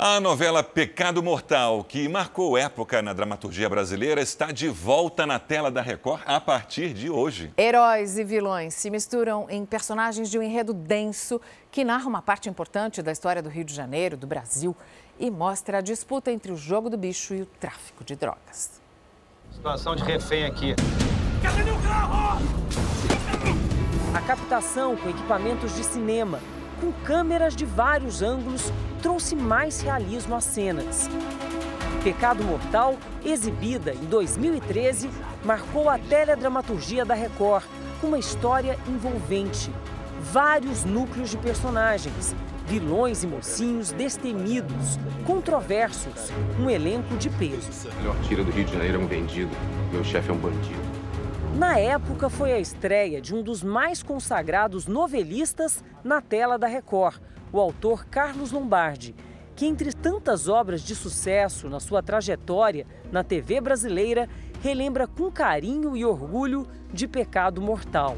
A 0.00 0.20
novela 0.20 0.62
Pecado 0.62 1.20
Mortal, 1.20 1.82
que 1.82 2.08
marcou 2.08 2.56
época 2.56 3.02
na 3.02 3.12
dramaturgia 3.12 3.68
brasileira, 3.68 4.20
está 4.20 4.52
de 4.52 4.68
volta 4.68 5.26
na 5.26 5.40
tela 5.40 5.72
da 5.72 5.82
Record 5.82 6.22
a 6.24 6.40
partir 6.40 6.94
de 6.94 7.10
hoje. 7.10 7.52
Heróis 7.58 8.16
e 8.16 8.22
vilões 8.22 8.74
se 8.74 8.90
misturam 8.90 9.50
em 9.50 9.66
personagens 9.66 10.30
de 10.30 10.38
um 10.38 10.42
enredo 10.42 10.72
denso 10.72 11.40
que 11.72 11.82
narra 11.82 12.06
uma 12.06 12.22
parte 12.22 12.48
importante 12.48 13.02
da 13.02 13.10
história 13.10 13.42
do 13.42 13.48
Rio 13.48 13.64
de 13.64 13.74
Janeiro, 13.74 14.16
do 14.16 14.24
Brasil, 14.24 14.76
e 15.18 15.32
mostra 15.32 15.78
a 15.78 15.80
disputa 15.80 16.30
entre 16.30 16.52
o 16.52 16.56
jogo 16.56 16.88
do 16.88 16.96
bicho 16.96 17.34
e 17.34 17.42
o 17.42 17.46
tráfico 17.46 18.04
de 18.04 18.14
drogas. 18.14 18.80
Situação 19.52 19.96
de 19.96 20.04
refém 20.04 20.44
aqui. 20.44 20.76
Cadê 21.42 21.64
meu 21.64 21.76
carro? 21.80 22.38
A 24.14 24.20
captação 24.20 24.96
com 24.96 25.10
equipamentos 25.10 25.74
de 25.74 25.82
cinema 25.82 26.38
com 26.88 26.92
câmeras 27.04 27.54
de 27.54 27.66
vários 27.66 28.22
ângulos, 28.22 28.72
trouxe 29.02 29.36
mais 29.36 29.82
realismo 29.82 30.34
às 30.34 30.44
cenas. 30.44 31.10
Pecado 32.02 32.42
Mortal, 32.42 32.96
exibida 33.22 33.92
em 33.92 34.06
2013, 34.06 35.10
marcou 35.44 35.90
a 35.90 35.98
teledramaturgia 35.98 37.04
da 37.04 37.12
Record 37.12 37.64
com 38.00 38.06
uma 38.06 38.18
história 38.18 38.78
envolvente. 38.88 39.70
Vários 40.32 40.84
núcleos 40.84 41.28
de 41.28 41.36
personagens, 41.36 42.34
vilões 42.66 43.22
e 43.22 43.26
mocinhos 43.26 43.92
destemidos, 43.92 44.98
controversos, 45.26 46.32
um 46.58 46.70
elenco 46.70 47.16
de 47.18 47.28
peso. 47.28 47.88
O 47.90 47.96
melhor 47.96 48.16
tira 48.22 48.42
do 48.42 48.50
Rio 48.50 48.64
de 48.64 48.72
Janeiro 48.72 48.98
é 48.98 49.04
um 49.04 49.06
vendido, 49.06 49.54
meu 49.92 50.02
chefe 50.02 50.30
é 50.30 50.32
um 50.32 50.38
bandido. 50.38 50.97
Na 51.58 51.76
época, 51.76 52.30
foi 52.30 52.52
a 52.52 52.60
estreia 52.60 53.20
de 53.20 53.34
um 53.34 53.42
dos 53.42 53.64
mais 53.64 54.00
consagrados 54.00 54.86
novelistas 54.86 55.82
na 56.04 56.20
tela 56.20 56.56
da 56.56 56.68
Record, 56.68 57.20
o 57.52 57.58
autor 57.58 58.06
Carlos 58.06 58.52
Lombardi, 58.52 59.12
que, 59.56 59.66
entre 59.66 59.92
tantas 59.92 60.48
obras 60.48 60.82
de 60.82 60.94
sucesso 60.94 61.68
na 61.68 61.80
sua 61.80 62.00
trajetória 62.00 62.86
na 63.10 63.24
TV 63.24 63.60
brasileira, 63.60 64.28
relembra 64.62 65.08
com 65.08 65.32
carinho 65.32 65.96
e 65.96 66.04
orgulho 66.04 66.64
de 66.92 67.08
Pecado 67.08 67.60
Mortal. 67.60 68.16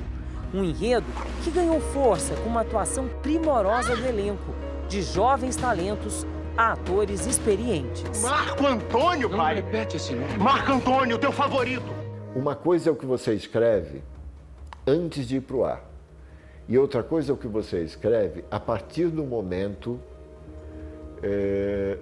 Um 0.52 0.62
enredo 0.62 1.06
que 1.42 1.50
ganhou 1.50 1.80
força 1.80 2.34
com 2.34 2.50
uma 2.50 2.60
atuação 2.60 3.08
primorosa 3.22 3.96
do 3.96 4.04
elenco, 4.04 4.54
de 4.86 5.00
jovens 5.00 5.56
talentos 5.56 6.26
a 6.58 6.72
atores 6.72 7.24
experientes. 7.24 8.20
Marco 8.20 8.66
Antônio, 8.66 9.30
pai! 9.30 9.54
Não 9.54 9.62
repete 9.62 9.96
esse 9.96 10.12
nome. 10.12 10.36
Marco 10.36 10.72
Antônio, 10.72 11.16
teu 11.16 11.32
favorito! 11.32 11.99
Uma 12.34 12.54
coisa 12.54 12.88
é 12.88 12.92
o 12.92 12.96
que 12.96 13.06
você 13.06 13.34
escreve 13.34 14.02
antes 14.86 15.26
de 15.26 15.36
ir 15.36 15.40
para 15.40 15.56
o 15.56 15.64
ar. 15.64 15.84
E 16.68 16.78
outra 16.78 17.02
coisa 17.02 17.32
é 17.32 17.34
o 17.34 17.36
que 17.36 17.48
você 17.48 17.82
escreve 17.82 18.44
a 18.48 18.60
partir 18.60 19.08
do 19.08 19.24
momento 19.24 19.98
é, 21.22 21.98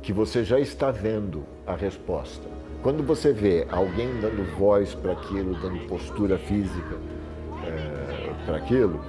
que 0.00 0.12
você 0.12 0.44
já 0.44 0.60
está 0.60 0.92
vendo 0.92 1.44
a 1.66 1.74
resposta. 1.74 2.48
Quando 2.80 3.02
você 3.02 3.32
vê 3.32 3.66
alguém 3.70 4.20
dando 4.20 4.44
voz 4.56 4.94
para 4.94 5.12
aquilo, 5.12 5.60
dando 5.60 5.86
postura 5.88 6.38
física 6.38 6.96
é, 7.64 8.44
para 8.46 8.58
aquilo, 8.58 9.00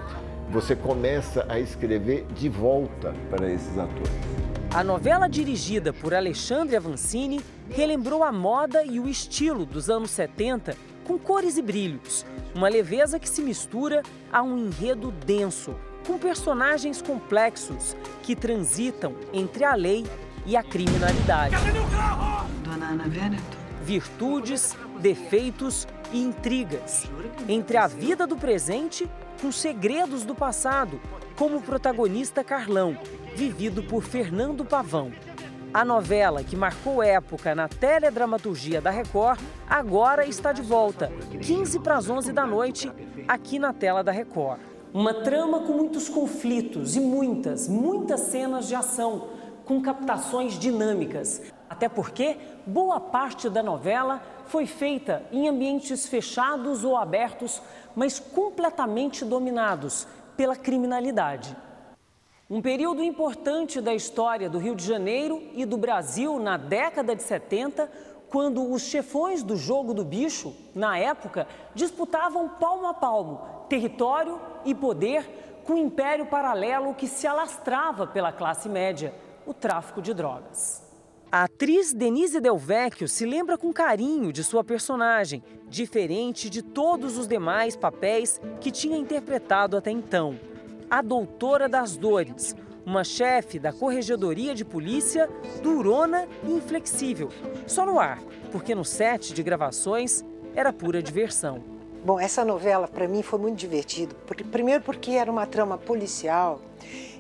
você 0.50 0.76
começa 0.76 1.46
a 1.48 1.60
escrever 1.60 2.26
de 2.34 2.50
volta 2.50 3.14
para 3.30 3.52
esses 3.52 3.78
atores. 3.78 4.43
A 4.74 4.84
novela 4.84 5.30
dirigida 5.30 5.94
por 5.94 6.16
Alexandre 6.16 6.76
Avancini 6.76 7.40
relembrou 7.70 8.24
a 8.24 8.32
moda 8.32 8.84
e 8.84 9.00
o 9.00 9.08
estilo 9.08 9.68
dos 9.68 9.88
anos 9.88 10.10
70 10.10 10.76
com 11.04 11.20
cores 11.20 11.58
e 11.58 11.62
brilhos, 11.62 12.26
uma 12.56 12.68
leveza 12.68 13.20
que 13.20 13.30
se 13.30 13.44
mistura 13.44 14.02
a 14.32 14.42
um 14.42 14.58
enredo 14.58 15.12
denso, 15.12 15.76
com 16.08 16.18
personagens 16.18 17.04
complexos 17.04 17.96
que 18.24 18.36
transitam 18.36 19.14
entre 19.32 19.64
a 19.64 19.76
lei 19.76 20.08
e 20.44 20.58
a 20.58 20.64
criminalidade. 20.64 21.56
Dona 22.64 22.88
Ana 22.88 23.08
Veneto 23.08 23.64
virtudes, 23.84 24.76
defeitos 25.00 25.86
e 26.12 26.22
intrigas. 26.22 27.06
Entre 27.48 27.78
a 27.78 27.86
vida 27.86 28.26
do 28.26 28.38
presente 28.38 29.10
com 29.42 29.52
segredos 29.52 30.24
do 30.24 30.34
passado, 30.34 31.00
como 31.38 31.58
o 31.58 31.62
protagonista 31.62 32.44
Carlão, 32.44 32.98
vivido 33.36 33.84
por 33.84 34.04
Fernando 34.04 34.64
Pavão. 34.64 35.12
A 35.74 35.84
novela, 35.84 36.44
que 36.44 36.56
marcou 36.56 37.02
época 37.02 37.56
na 37.56 37.68
teledramaturgia 37.68 38.80
da 38.80 38.92
Record, 38.92 39.40
agora 39.68 40.28
está 40.28 40.52
de 40.52 40.62
volta, 40.62 41.12
15 41.42 41.80
para 41.80 41.98
as 41.98 42.08
11 42.10 42.32
da 42.32 42.46
noite, 42.46 42.92
aqui 43.28 43.58
na 43.58 43.74
tela 43.74 44.04
da 44.04 44.12
Record. 44.12 44.60
Uma 44.94 45.16
trama 45.16 45.62
com 45.62 45.74
muitos 45.74 46.08
conflitos 46.08 46.96
e 46.96 47.00
muitas, 47.00 47.68
muitas 47.68 48.20
cenas 48.22 48.68
de 48.68 48.76
ação, 48.76 49.30
com 49.66 49.82
captações 49.82 50.60
dinâmicas. 50.60 51.42
Até 51.68 51.90
porque 51.90 52.38
boa 52.68 53.00
parte 53.00 53.50
da 53.50 53.64
novela 53.64 54.22
foi 54.46 54.68
feita 54.68 55.24
em 55.32 55.48
ambientes 55.48 56.06
fechados 56.06 56.84
ou 56.84 56.96
abertos, 56.96 57.60
mas 57.96 58.20
completamente 58.20 59.26
dominados 59.26 60.06
pela 60.36 60.56
criminalidade. 60.56 61.56
Um 62.50 62.62
período 62.62 63.02
importante 63.02 63.82
da 63.82 63.94
história 63.94 64.50
do 64.50 64.60
Rio 64.60 64.76
de 64.76 64.86
Janeiro 64.86 65.42
e 65.54 65.66
do 65.66 65.78
Brasil 65.78 66.40
na 66.40 66.58
década 66.58 67.16
de 67.16 67.24
70, 67.24 67.90
quando 68.30 68.72
os 68.72 68.84
chefões 68.84 69.42
do 69.42 69.56
jogo 69.56 69.94
do 69.94 70.04
bicho, 70.04 70.56
na 70.76 70.98
época, 70.98 71.48
disputavam 71.74 72.50
palmo 72.50 72.88
a 72.88 72.94
palmo 72.94 73.42
território 73.70 74.40
e 74.66 74.76
poder 74.76 75.64
com 75.66 75.74
um 75.74 75.78
império 75.78 76.26
paralelo 76.26 76.94
que 76.94 77.08
se 77.08 77.26
alastrava 77.26 78.06
pela 78.06 78.32
classe 78.32 78.68
média, 78.68 79.14
o 79.46 79.54
tráfico 79.54 80.02
de 80.02 80.14
drogas. 80.14 80.83
A 81.34 81.46
atriz 81.46 81.92
Denise 81.96 82.40
Del 82.40 82.60
Vecchio 82.60 83.08
se 83.08 83.26
lembra 83.26 83.58
com 83.58 83.74
carinho 83.74 84.32
de 84.32 84.44
sua 84.44 84.64
personagem, 84.64 85.42
diferente 85.68 86.48
de 86.48 86.62
todos 86.62 87.18
os 87.18 87.28
demais 87.28 87.76
papéis 87.76 88.40
que 88.62 88.70
tinha 88.70 88.96
interpretado 88.96 89.76
até 89.76 89.90
então. 89.90 90.40
A 90.88 91.02
Doutora 91.02 91.68
das 91.68 91.98
Dores, 91.98 92.56
uma 92.86 93.04
chefe 93.04 93.58
da 93.58 93.74
Corregedoria 93.74 94.54
de 94.54 94.64
Polícia 94.64 95.28
durona 95.64 96.28
e 96.48 96.52
inflexível. 96.52 97.30
Só 97.66 97.84
no 97.84 98.00
ar, 98.00 98.22
porque 98.52 98.76
no 98.76 98.86
set 98.86 99.34
de 99.34 99.42
gravações 99.42 100.24
era 100.54 100.72
pura 100.72 101.02
diversão. 101.02 101.64
Bom, 102.06 102.20
essa 102.20 102.46
novela 102.46 102.88
para 102.88 103.08
mim 103.08 103.24
foi 103.24 103.40
muito 103.40 103.58
divertido. 103.58 104.14
Primeiro 104.52 104.84
porque 104.84 105.14
era 105.14 105.32
uma 105.32 105.48
trama 105.48 105.80
policial 105.80 106.62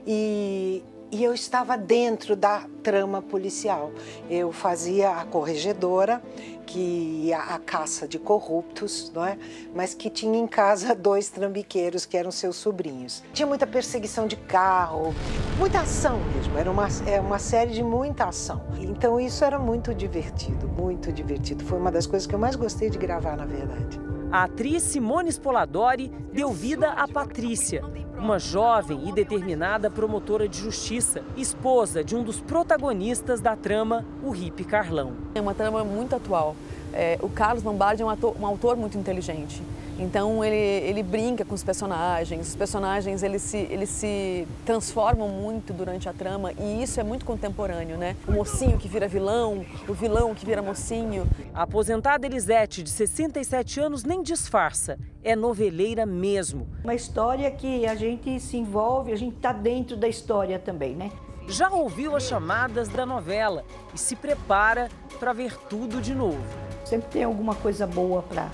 e 0.05 0.83
e 1.13 1.23
eu 1.23 1.31
estava 1.31 1.77
dentro 1.77 2.35
da 2.35 2.65
trama 2.81 3.21
policial. 3.21 3.91
Eu 4.27 4.51
fazia 4.51 5.11
a 5.11 5.23
corregedora, 5.23 6.19
que 6.65 6.79
ia 7.25 7.37
à 7.37 7.59
caça 7.59 8.07
de 8.07 8.17
corruptos, 8.17 9.11
não 9.13 9.23
é? 9.23 9.37
mas 9.75 9.93
que 9.93 10.09
tinha 10.09 10.39
em 10.39 10.47
casa 10.47 10.95
dois 10.95 11.29
trambiqueiros 11.29 12.03
que 12.05 12.17
eram 12.17 12.31
seus 12.31 12.55
sobrinhos. 12.55 13.23
Tinha 13.31 13.45
muita 13.45 13.67
perseguição 13.67 14.25
de 14.25 14.35
carro, 14.35 15.13
muita 15.59 15.81
ação 15.81 16.19
mesmo, 16.35 16.57
era 16.57 16.71
uma, 16.71 16.87
é 17.05 17.19
uma 17.21 17.37
série 17.37 17.71
de 17.71 17.83
muita 17.83 18.25
ação. 18.25 18.63
Então 18.79 19.19
isso 19.19 19.45
era 19.45 19.59
muito 19.59 19.93
divertido, 19.93 20.67
muito 20.67 21.11
divertido. 21.11 21.63
Foi 21.63 21.77
uma 21.77 21.91
das 21.91 22.07
coisas 22.07 22.25
que 22.25 22.33
eu 22.33 22.39
mais 22.39 22.55
gostei 22.55 22.89
de 22.89 22.97
gravar, 22.97 23.37
na 23.37 23.45
verdade. 23.45 24.12
A 24.33 24.45
atriz 24.45 24.81
Simone 24.81 25.29
Spoladori 25.29 26.11
deu 26.33 26.51
vida 26.51 26.89
a 26.89 27.07
Patrícia, 27.07 27.83
uma 28.17 28.39
jovem 28.39 29.07
e 29.07 29.11
determinada 29.11 29.91
promotora 29.91 30.49
de 30.49 30.57
justiça, 30.57 31.21
esposa 31.37 32.03
de 32.03 32.15
um 32.15 32.23
dos 32.23 32.41
protagonistas 32.41 33.39
da 33.39 33.55
trama, 33.55 34.03
o 34.23 34.31
hippie 34.31 34.63
Carlão. 34.63 35.13
É 35.35 35.39
uma 35.39 35.53
trama 35.53 35.83
muito 35.83 36.15
atual. 36.15 36.55
É, 36.91 37.19
o 37.21 37.29
Carlos 37.29 37.63
Lombardi 37.63 38.01
é 38.01 38.05
um, 38.07 38.09
ator, 38.09 38.35
um 38.39 38.47
autor 38.47 38.75
muito 38.75 38.97
inteligente. 38.97 39.61
Então 39.99 40.43
ele, 40.43 40.55
ele 40.55 41.03
brinca 41.03 41.45
com 41.45 41.53
os 41.53 41.63
personagens, 41.63 42.49
os 42.49 42.55
personagens 42.55 43.21
eles 43.21 43.41
se, 43.41 43.57
eles 43.69 43.89
se 43.89 44.47
transformam 44.65 45.29
muito 45.29 45.71
durante 45.71 46.09
a 46.09 46.13
trama 46.13 46.51
e 46.53 46.81
isso 46.81 46.99
é 46.99 47.03
muito 47.03 47.25
contemporâneo, 47.25 47.97
né? 47.97 48.15
O 48.27 48.31
mocinho 48.31 48.77
que 48.77 48.87
vira 48.87 49.07
vilão, 49.07 49.65
o 49.87 49.93
vilão 49.93 50.33
que 50.33 50.45
vira 50.45 50.61
mocinho. 50.61 51.27
A 51.53 51.63
aposentada 51.63 52.25
Elisete, 52.25 52.81
de 52.81 52.89
67 52.89 53.79
anos, 53.79 54.03
nem 54.03 54.23
disfarça, 54.23 54.97
é 55.23 55.35
noveleira 55.35 56.05
mesmo. 56.05 56.67
Uma 56.83 56.95
história 56.95 57.49
que 57.51 57.85
a 57.85 57.95
gente 57.95 58.39
se 58.39 58.57
envolve, 58.57 59.11
a 59.11 59.15
gente 59.15 59.35
está 59.35 59.53
dentro 59.53 59.95
da 59.95 60.07
história 60.07 60.57
também, 60.57 60.95
né? 60.95 61.11
Já 61.47 61.69
ouviu 61.69 62.15
as 62.15 62.23
chamadas 62.23 62.87
da 62.87 63.05
novela 63.05 63.65
e 63.93 63.97
se 63.97 64.15
prepara 64.15 64.89
para 65.19 65.33
ver 65.33 65.55
tudo 65.69 66.01
de 66.01 66.15
novo. 66.15 66.41
Sempre 66.85 67.09
tem 67.09 67.23
alguma 67.23 67.53
coisa 67.53 67.85
boa 67.85 68.21
para 68.21 68.49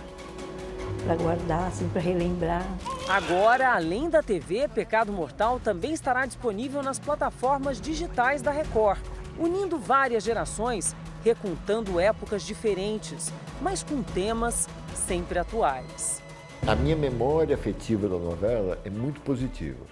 para 0.99 1.15
guardar, 1.15 1.67
assim, 1.67 1.87
para 1.89 2.01
relembrar. 2.01 2.65
Agora, 3.07 3.73
além 3.73 4.09
da 4.09 4.21
TV, 4.21 4.67
Pecado 4.67 5.11
Mortal 5.11 5.59
também 5.59 5.93
estará 5.93 6.25
disponível 6.25 6.83
nas 6.83 6.99
plataformas 6.99 7.79
digitais 7.79 8.41
da 8.41 8.51
Record, 8.51 8.99
unindo 9.37 9.77
várias 9.77 10.23
gerações, 10.23 10.95
recontando 11.23 11.99
épocas 11.99 12.43
diferentes, 12.43 13.31
mas 13.61 13.83
com 13.83 14.01
temas 14.01 14.67
sempre 14.93 15.39
atuais. 15.39 16.21
A 16.67 16.75
minha 16.75 16.95
memória 16.95 17.55
afetiva 17.55 18.07
da 18.07 18.17
novela 18.17 18.77
é 18.83 18.89
muito 18.89 19.21
positiva. 19.21 19.85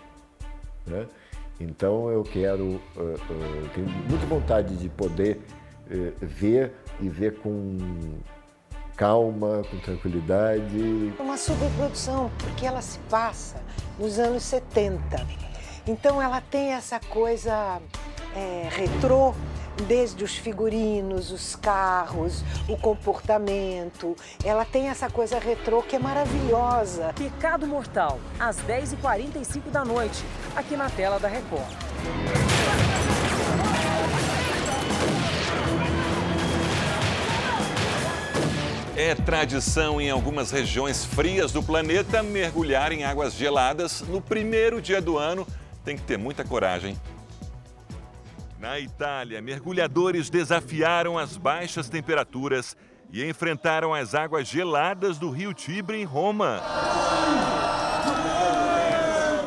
Né? 0.85 1.07
Então 1.59 2.09
eu 2.09 2.23
quero, 2.23 2.63
uh, 2.63 2.79
uh, 2.99 3.69
tenho 3.73 3.87
muita 3.87 4.25
vontade 4.27 4.75
de 4.77 4.89
poder 4.89 5.39
uh, 5.89 6.13
ver 6.21 6.73
e 6.99 7.09
ver 7.09 7.39
com 7.39 7.77
calma, 8.97 9.61
com 9.69 9.77
tranquilidade. 9.77 11.13
Uma 11.19 11.37
superprodução, 11.37 12.31
porque 12.39 12.65
ela 12.65 12.81
se 12.81 12.97
passa 13.09 13.61
nos 13.97 14.17
anos 14.17 14.43
70. 14.43 15.25
Então 15.87 16.21
ela 16.21 16.41
tem 16.41 16.73
essa 16.73 16.99
coisa 16.99 17.79
é, 18.35 18.67
retrô, 18.69 19.33
desde 19.87 20.23
os 20.23 20.35
figurinos, 20.35 21.31
os 21.31 21.55
carros, 21.55 22.43
o 22.67 22.75
comportamento. 22.75 24.15
Ela 24.43 24.65
tem 24.65 24.89
essa 24.89 25.09
coisa 25.09 25.37
retrô 25.39 25.83
que 25.83 25.95
é 25.95 25.99
maravilhosa. 25.99 27.13
Pecado 27.15 27.67
Mortal, 27.67 28.19
às 28.39 28.57
10h45 28.57 29.69
da 29.71 29.85
noite, 29.85 30.25
aqui 30.55 30.75
na 30.75 30.89
tela 30.89 31.19
da 31.19 31.27
Record. 31.27 32.46
É 38.99 39.13
tradição 39.13 40.01
em 40.01 40.09
algumas 40.09 40.49
regiões 40.49 41.05
frias 41.05 41.51
do 41.51 41.61
planeta 41.61 42.23
mergulhar 42.23 42.91
em 42.91 43.03
águas 43.03 43.35
geladas 43.35 44.01
no 44.01 44.19
primeiro 44.19 44.81
dia 44.81 44.99
do 44.99 45.19
ano. 45.19 45.45
Tem 45.85 45.95
que 45.95 46.01
ter 46.01 46.17
muita 46.17 46.43
coragem. 46.43 46.99
Na 48.59 48.79
Itália, 48.79 49.39
mergulhadores 49.39 50.31
desafiaram 50.31 51.15
as 51.15 51.37
baixas 51.37 51.87
temperaturas 51.87 52.75
e 53.13 53.23
enfrentaram 53.23 53.93
as 53.93 54.15
águas 54.15 54.47
geladas 54.47 55.19
do 55.19 55.29
rio 55.29 55.53
Tibre 55.53 56.01
em 56.01 56.03
Roma. 56.03 56.59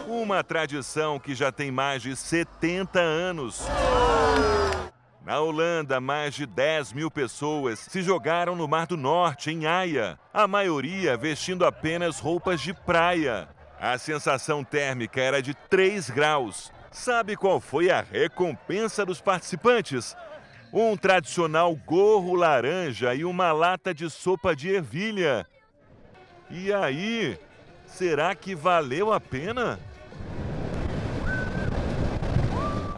Uma 0.06 0.44
tradição 0.44 1.18
que 1.18 1.34
já 1.34 1.50
tem 1.50 1.72
mais 1.72 2.02
de 2.02 2.14
70 2.14 3.00
anos. 3.00 3.66
Na 5.24 5.38
Holanda, 5.38 6.00
mais 6.00 6.34
de 6.34 6.46
10 6.46 6.94
mil 6.94 7.10
pessoas 7.10 7.78
se 7.78 8.02
jogaram 8.02 8.56
no 8.56 8.66
Mar 8.66 8.86
do 8.86 8.96
Norte, 8.96 9.50
em 9.50 9.66
Haia, 9.66 10.18
a 10.32 10.48
maioria 10.48 11.16
vestindo 11.16 11.66
apenas 11.66 12.18
roupas 12.18 12.60
de 12.60 12.72
praia. 12.72 13.48
A 13.78 13.98
sensação 13.98 14.64
térmica 14.64 15.20
era 15.20 15.42
de 15.42 15.52
3 15.54 16.08
graus. 16.10 16.72
Sabe 16.90 17.36
qual 17.36 17.60
foi 17.60 17.90
a 17.90 18.00
recompensa 18.00 19.04
dos 19.04 19.20
participantes? 19.20 20.16
Um 20.72 20.96
tradicional 20.96 21.74
gorro 21.74 22.34
laranja 22.34 23.14
e 23.14 23.24
uma 23.24 23.52
lata 23.52 23.92
de 23.92 24.08
sopa 24.08 24.56
de 24.56 24.70
ervilha. 24.74 25.46
E 26.48 26.72
aí, 26.72 27.38
será 27.86 28.34
que 28.34 28.54
valeu 28.54 29.12
a 29.12 29.20
pena? 29.20 29.78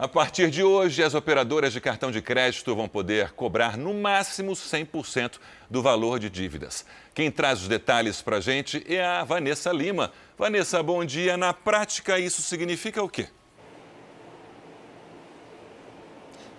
A 0.03 0.07
partir 0.09 0.49
de 0.49 0.61
hoje, 0.61 1.01
as 1.01 1.13
operadoras 1.13 1.71
de 1.71 1.79
cartão 1.79 2.11
de 2.11 2.21
crédito 2.21 2.75
vão 2.75 2.89
poder 2.89 3.31
cobrar 3.31 3.77
no 3.77 3.93
máximo 3.93 4.51
100% 4.51 5.39
do 5.69 5.81
valor 5.81 6.19
de 6.19 6.29
dívidas. 6.29 6.85
Quem 7.15 7.31
traz 7.31 7.61
os 7.61 7.69
detalhes 7.69 8.21
para 8.21 8.35
a 8.35 8.41
gente 8.41 8.83
é 8.85 9.01
a 9.01 9.23
Vanessa 9.23 9.71
Lima. 9.71 10.11
Vanessa, 10.37 10.83
bom 10.83 11.05
dia. 11.05 11.37
Na 11.37 11.53
prática, 11.53 12.19
isso 12.19 12.41
significa 12.41 13.01
o 13.01 13.07
quê? 13.07 13.29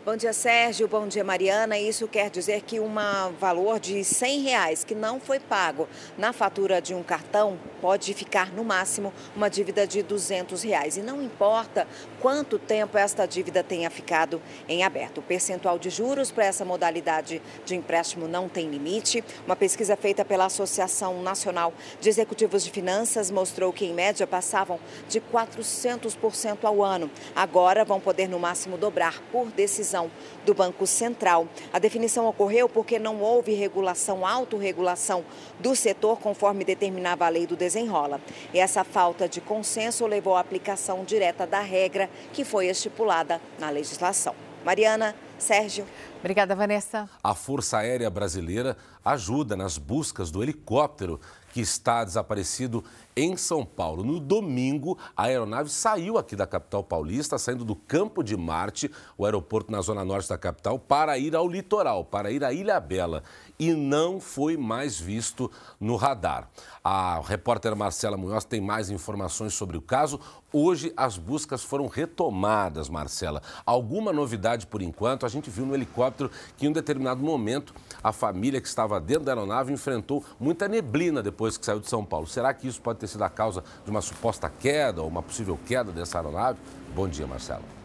Bom 0.07 0.19
dia, 0.19 0.35
Sérgio. 0.35 0.87
Bom 0.87 1.09
dia, 1.09 1.25
Mariana. 1.25 1.79
Isso 1.79 2.07
quer 2.07 2.29
dizer 2.29 2.61
que 2.61 2.79
um 2.79 2.93
valor 3.41 3.81
de 3.81 4.05
100 4.05 4.43
reais 4.43 4.85
que 4.85 4.95
não 4.95 5.19
foi 5.19 5.41
pago 5.41 5.89
na 6.19 6.31
fatura 6.31 6.79
de 6.79 6.93
um 6.93 7.03
cartão 7.03 7.59
pode 7.81 8.13
ficar, 8.13 8.53
no 8.53 8.63
máximo, 8.63 9.15
uma 9.35 9.49
dívida 9.49 9.87
de 9.87 10.03
200 10.03 10.63
reais. 10.63 10.99
E 10.99 11.01
não 11.01 11.23
importa 11.23 11.89
quanto 12.25 12.59
tempo 12.59 12.97
esta 12.97 13.27
dívida 13.27 13.63
tenha 13.63 13.91
ficado 13.91 14.41
em 14.67 14.83
aberto. 14.83 15.19
O 15.19 15.23
percentual 15.23 15.79
de 15.79 15.91
juros 15.91 16.31
para 16.31 16.47
essa 16.47 16.65
modalidade 16.65 17.43
de 17.67 17.77
empréstimo 17.77 18.27
não 18.27 18.49
tem 18.49 18.67
limite. 18.67 19.23
Uma 19.45 19.55
pesquisa 19.55 19.95
feita 19.95 20.25
pela 20.25 20.47
Associação 20.47 21.21
Nacional 21.23 21.75
de 22.01 22.09
Executivos 22.09 22.65
de 22.65 22.71
Finanças 22.71 23.31
mostrou 23.31 23.75
que, 23.75 23.85
em 23.85 23.93
média, 23.93 24.27
passavam 24.27 24.81
de 25.07 25.21
400% 25.21 26.61
ao 26.65 26.83
ano. 26.83 27.11
Agora 27.37 27.85
vão 27.85 28.01
poder, 28.01 28.27
no 28.27 28.39
máximo, 28.39 28.79
dobrar 28.79 29.21
por 29.31 29.49
decisão 29.49 30.11
do 30.47 30.55
Banco 30.55 30.87
Central. 30.87 31.47
A 31.75 31.79
definição 31.79 32.27
ocorreu 32.27 32.71
porque 32.71 32.99
não 32.99 33.21
houve 33.21 33.53
regulação, 33.53 34.27
autorregulação 34.27 35.27
do 35.61 35.77
setor 35.77 36.19
conforme 36.21 36.65
determinava 36.65 37.27
a 37.27 37.29
lei 37.29 37.47
do 37.47 37.55
desenrola. 37.55 38.19
E 38.55 38.59
essa 38.59 38.83
falta 38.83 39.29
de 39.29 39.43
consenso 39.43 40.07
levou 40.07 40.37
à 40.37 40.41
aplicação 40.41 41.05
direta 41.05 41.47
da 41.47 41.61
regra 41.61 42.09
que 42.33 42.45
foi 42.45 42.67
estipulada 42.67 43.41
na 43.59 43.71
legislação. 43.71 44.35
Mariana, 44.65 45.15
Sérgio. 45.39 45.87
Obrigada, 46.21 46.55
Vanessa. 46.55 47.09
A 47.23 47.35
Força 47.35 47.79
Aérea 47.79 48.09
Brasileira 48.09 48.77
ajuda 49.05 49.55
nas 49.55 49.77
buscas 49.77 50.31
do 50.31 50.43
helicóptero 50.43 51.21
que 51.53 51.61
está 51.61 52.03
desaparecido 52.03 52.83
em 53.15 53.37
São 53.37 53.65
Paulo. 53.65 54.03
No 54.03 54.19
domingo, 54.19 54.99
a 55.17 55.25
aeronave 55.25 55.69
saiu 55.69 56.19
aqui 56.19 56.35
da 56.35 56.47
capital 56.47 56.83
paulista, 56.83 57.39
saindo 57.39 57.65
do 57.65 57.77
Campo 57.77 58.25
de 58.25 58.37
Marte, 58.37 58.91
o 59.17 59.25
aeroporto 59.25 59.71
na 59.71 59.81
zona 59.81 60.05
norte 60.05 60.29
da 60.29 60.37
capital, 60.37 60.79
para 60.79 61.17
ir 61.17 61.37
ao 61.37 61.47
litoral, 61.47 62.05
para 62.05 62.31
ir 62.31 62.43
à 62.43 62.53
Ilha 62.53 62.81
Bela. 62.81 63.23
E 63.59 63.73
não 63.73 64.19
foi 64.19 64.57
mais 64.57 64.99
visto 64.99 65.51
no 65.79 65.95
radar. 65.95 66.49
A 66.83 67.21
repórter 67.21 67.75
Marcela 67.77 68.17
Munhoz 68.17 68.45
tem 68.45 68.61
mais 68.61 68.91
informações 68.91 69.55
sobre 69.55 69.77
o 69.77 69.81
caso. 69.81 70.19
Hoje 70.53 70.93
as 70.97 71.17
buscas 71.17 71.63
foram 71.63 71.87
retomadas, 71.87 72.89
Marcela. 72.89 73.41
Alguma 73.65 74.13
novidade 74.13 74.67
por 74.67 74.83
enquanto? 74.83 75.25
A 75.25 75.29
gente 75.29 75.51
viu 75.51 75.65
no 75.65 75.75
helicóptero 75.75 76.31
que 76.57 76.67
em 76.67 76.69
um 76.69 76.73
determinado 76.73 77.23
momento 77.23 77.75
a 78.03 78.13
família 78.13 78.61
que 78.61 78.69
estava 78.69 79.01
dentro 79.01 79.25
da 79.25 79.33
aeronave 79.33 79.73
enfrentou 79.73 80.25
muita 80.39 80.67
neblina 80.67 81.23
depois 81.23 81.57
que 81.57 81.65
saiu 81.65 81.81
de 81.81 81.89
São 81.89 82.05
Paulo. 82.05 82.27
Será 82.27 82.53
que 82.53 82.67
isso 82.67 82.81
pode 82.81 82.99
ter 82.99 83.07
sido 83.07 83.23
a 83.23 83.31
causa 83.31 83.63
de 83.85 83.91
uma 83.91 84.01
suposta 84.01 84.51
queda 84.51 85.01
ou 85.01 85.09
uma 85.09 85.23
possível 85.23 85.59
queda 85.65 85.93
dessa 85.93 86.19
aeronave? 86.19 86.59
Bom 86.95 87.09
dia, 87.09 87.27
Marcelo. 87.27 87.84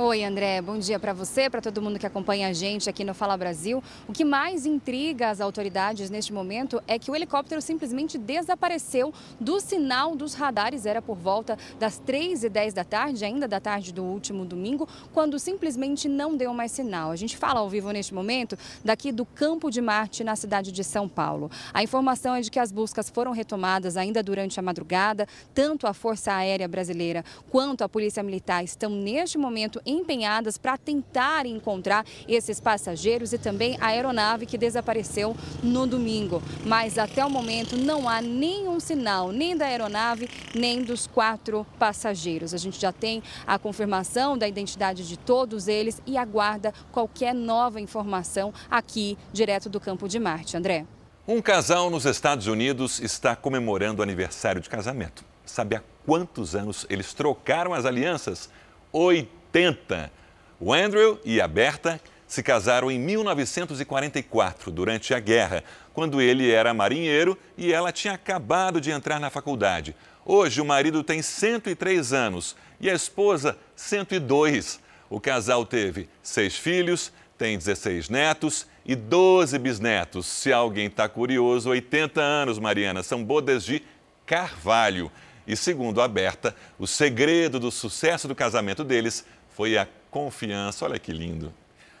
Oi, 0.00 0.22
André. 0.22 0.62
Bom 0.62 0.78
dia 0.78 0.96
para 0.96 1.12
você, 1.12 1.50
para 1.50 1.60
todo 1.60 1.82
mundo 1.82 1.98
que 1.98 2.06
acompanha 2.06 2.46
a 2.46 2.52
gente 2.52 2.88
aqui 2.88 3.02
no 3.02 3.12
Fala 3.12 3.36
Brasil. 3.36 3.82
O 4.06 4.12
que 4.12 4.24
mais 4.24 4.64
intriga 4.64 5.28
as 5.28 5.40
autoridades 5.40 6.08
neste 6.08 6.32
momento 6.32 6.80
é 6.86 7.00
que 7.00 7.10
o 7.10 7.16
helicóptero 7.16 7.60
simplesmente 7.60 8.16
desapareceu 8.16 9.12
do 9.40 9.58
sinal 9.58 10.14
dos 10.14 10.34
radares. 10.34 10.86
Era 10.86 11.02
por 11.02 11.16
volta 11.16 11.58
das 11.80 11.98
3 11.98 12.44
e 12.44 12.48
10 12.48 12.74
da 12.74 12.84
tarde, 12.84 13.24
ainda 13.24 13.48
da 13.48 13.58
tarde 13.58 13.92
do 13.92 14.04
último 14.04 14.44
domingo, 14.44 14.88
quando 15.12 15.36
simplesmente 15.36 16.08
não 16.08 16.36
deu 16.36 16.54
mais 16.54 16.70
sinal. 16.70 17.10
A 17.10 17.16
gente 17.16 17.36
fala 17.36 17.58
ao 17.58 17.68
vivo 17.68 17.90
neste 17.90 18.14
momento 18.14 18.56
daqui 18.84 19.10
do 19.10 19.26
Campo 19.26 19.68
de 19.68 19.80
Marte, 19.80 20.22
na 20.22 20.36
cidade 20.36 20.70
de 20.70 20.84
São 20.84 21.08
Paulo. 21.08 21.50
A 21.74 21.82
informação 21.82 22.36
é 22.36 22.40
de 22.40 22.52
que 22.52 22.60
as 22.60 22.70
buscas 22.70 23.10
foram 23.10 23.32
retomadas 23.32 23.96
ainda 23.96 24.22
durante 24.22 24.60
a 24.60 24.62
madrugada. 24.62 25.26
Tanto 25.52 25.88
a 25.88 25.92
Força 25.92 26.32
Aérea 26.32 26.68
Brasileira 26.68 27.24
quanto 27.50 27.82
a 27.82 27.88
Polícia 27.88 28.22
Militar 28.22 28.62
estão 28.62 28.90
neste 28.90 29.36
momento 29.36 29.82
empenhadas 29.88 30.58
para 30.58 30.76
tentar 30.76 31.46
encontrar 31.46 32.04
esses 32.28 32.60
passageiros 32.60 33.32
e 33.32 33.38
também 33.38 33.76
a 33.80 33.86
aeronave 33.86 34.46
que 34.46 34.58
desapareceu 34.58 35.36
no 35.62 35.86
domingo. 35.86 36.42
Mas 36.64 36.98
até 36.98 37.24
o 37.24 37.30
momento 37.30 37.76
não 37.76 38.08
há 38.08 38.20
nenhum 38.20 38.78
sinal, 38.78 39.32
nem 39.32 39.56
da 39.56 39.66
aeronave, 39.66 40.28
nem 40.54 40.82
dos 40.82 41.06
quatro 41.06 41.66
passageiros. 41.78 42.52
A 42.52 42.58
gente 42.58 42.80
já 42.80 42.92
tem 42.92 43.22
a 43.46 43.58
confirmação 43.58 44.36
da 44.36 44.46
identidade 44.46 45.06
de 45.08 45.16
todos 45.16 45.68
eles 45.68 46.02
e 46.06 46.16
aguarda 46.16 46.72
qualquer 46.92 47.34
nova 47.34 47.80
informação 47.80 48.52
aqui, 48.70 49.16
direto 49.32 49.68
do 49.68 49.80
Campo 49.80 50.08
de 50.08 50.18
Marte. 50.18 50.56
André. 50.56 50.84
Um 51.26 51.42
casal 51.42 51.90
nos 51.90 52.06
Estados 52.06 52.46
Unidos 52.46 53.00
está 53.00 53.36
comemorando 53.36 54.00
o 54.00 54.02
aniversário 54.02 54.62
de 54.62 54.68
casamento. 54.68 55.22
Sabe 55.44 55.76
há 55.76 55.82
quantos 56.06 56.54
anos 56.54 56.86
eles 56.88 57.12
trocaram 57.12 57.74
as 57.74 57.84
alianças? 57.84 58.48
80. 59.48 60.10
O 60.60 60.72
Andrew 60.72 61.18
e 61.24 61.40
a 61.40 61.48
Berta 61.48 62.00
se 62.26 62.42
casaram 62.42 62.90
em 62.90 62.98
1944, 62.98 64.70
durante 64.70 65.14
a 65.14 65.18
guerra, 65.20 65.64
quando 65.94 66.20
ele 66.20 66.50
era 66.50 66.74
marinheiro 66.74 67.38
e 67.56 67.72
ela 67.72 67.90
tinha 67.90 68.14
acabado 68.14 68.80
de 68.80 68.90
entrar 68.90 69.18
na 69.18 69.30
faculdade. 69.30 69.96
Hoje, 70.24 70.60
o 70.60 70.64
marido 70.64 71.02
tem 71.02 71.22
103 71.22 72.12
anos 72.12 72.54
e 72.78 72.90
a 72.90 72.94
esposa, 72.94 73.56
102. 73.74 74.78
O 75.08 75.18
casal 75.18 75.64
teve 75.64 76.06
seis 76.22 76.54
filhos, 76.54 77.10
tem 77.38 77.56
16 77.56 78.10
netos 78.10 78.66
e 78.84 78.94
12 78.94 79.58
bisnetos. 79.58 80.26
Se 80.26 80.52
alguém 80.52 80.86
está 80.86 81.08
curioso, 81.08 81.70
80 81.70 82.20
anos, 82.20 82.58
Mariana, 82.58 83.02
são 83.02 83.24
bodas 83.24 83.64
de 83.64 83.82
carvalho. 84.26 85.10
E 85.46 85.56
segundo 85.56 86.02
a 86.02 86.06
Berta, 86.06 86.54
o 86.78 86.86
segredo 86.86 87.58
do 87.58 87.70
sucesso 87.70 88.28
do 88.28 88.34
casamento 88.34 88.84
deles 88.84 89.24
foi 89.58 89.76
a 89.76 89.88
confiança. 90.08 90.84
Olha 90.84 91.00
que 91.00 91.10
lindo. 91.10 91.52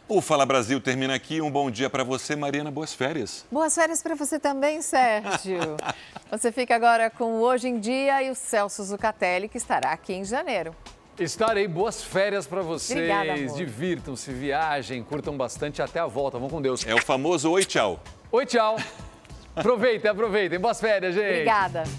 O 0.08 0.20
Fala 0.20 0.46
Brasil 0.46 0.80
termina 0.80 1.16
aqui. 1.16 1.40
Um 1.40 1.50
bom 1.50 1.68
dia 1.68 1.90
para 1.90 2.04
você, 2.04 2.36
Mariana. 2.36 2.70
Boas 2.70 2.94
férias. 2.94 3.44
Boas 3.50 3.74
férias 3.74 4.00
para 4.00 4.14
você 4.14 4.38
também, 4.38 4.80
Sérgio. 4.80 5.76
você 6.30 6.52
fica 6.52 6.76
agora 6.76 7.10
com 7.10 7.24
o 7.24 7.40
Hoje 7.40 7.66
em 7.66 7.80
Dia 7.80 8.22
e 8.22 8.30
o 8.30 8.34
Celso 8.36 8.84
Zucatelli, 8.84 9.48
que 9.48 9.58
estará 9.58 9.90
aqui 9.90 10.12
em 10.12 10.24
janeiro. 10.24 10.72
Estarei. 11.18 11.66
Boas 11.66 12.00
férias 12.00 12.46
para 12.46 12.62
vocês. 12.62 12.96
Obrigada, 12.96 13.56
Divirtam-se, 13.56 14.32
viajem, 14.32 15.02
curtam 15.02 15.36
bastante. 15.36 15.82
Até 15.82 15.98
a 15.98 16.06
volta. 16.06 16.38
Vamos 16.38 16.52
com 16.52 16.62
Deus. 16.62 16.86
É 16.86 16.94
o 16.94 17.02
famoso 17.02 17.50
oi, 17.50 17.64
tchau. 17.64 18.00
Oi, 18.30 18.46
tchau. 18.46 18.76
Aproveitem, 19.56 20.08
aproveitem. 20.08 20.60
Boas 20.60 20.80
férias, 20.80 21.12
gente. 21.12 21.28
Obrigada. 21.28 21.82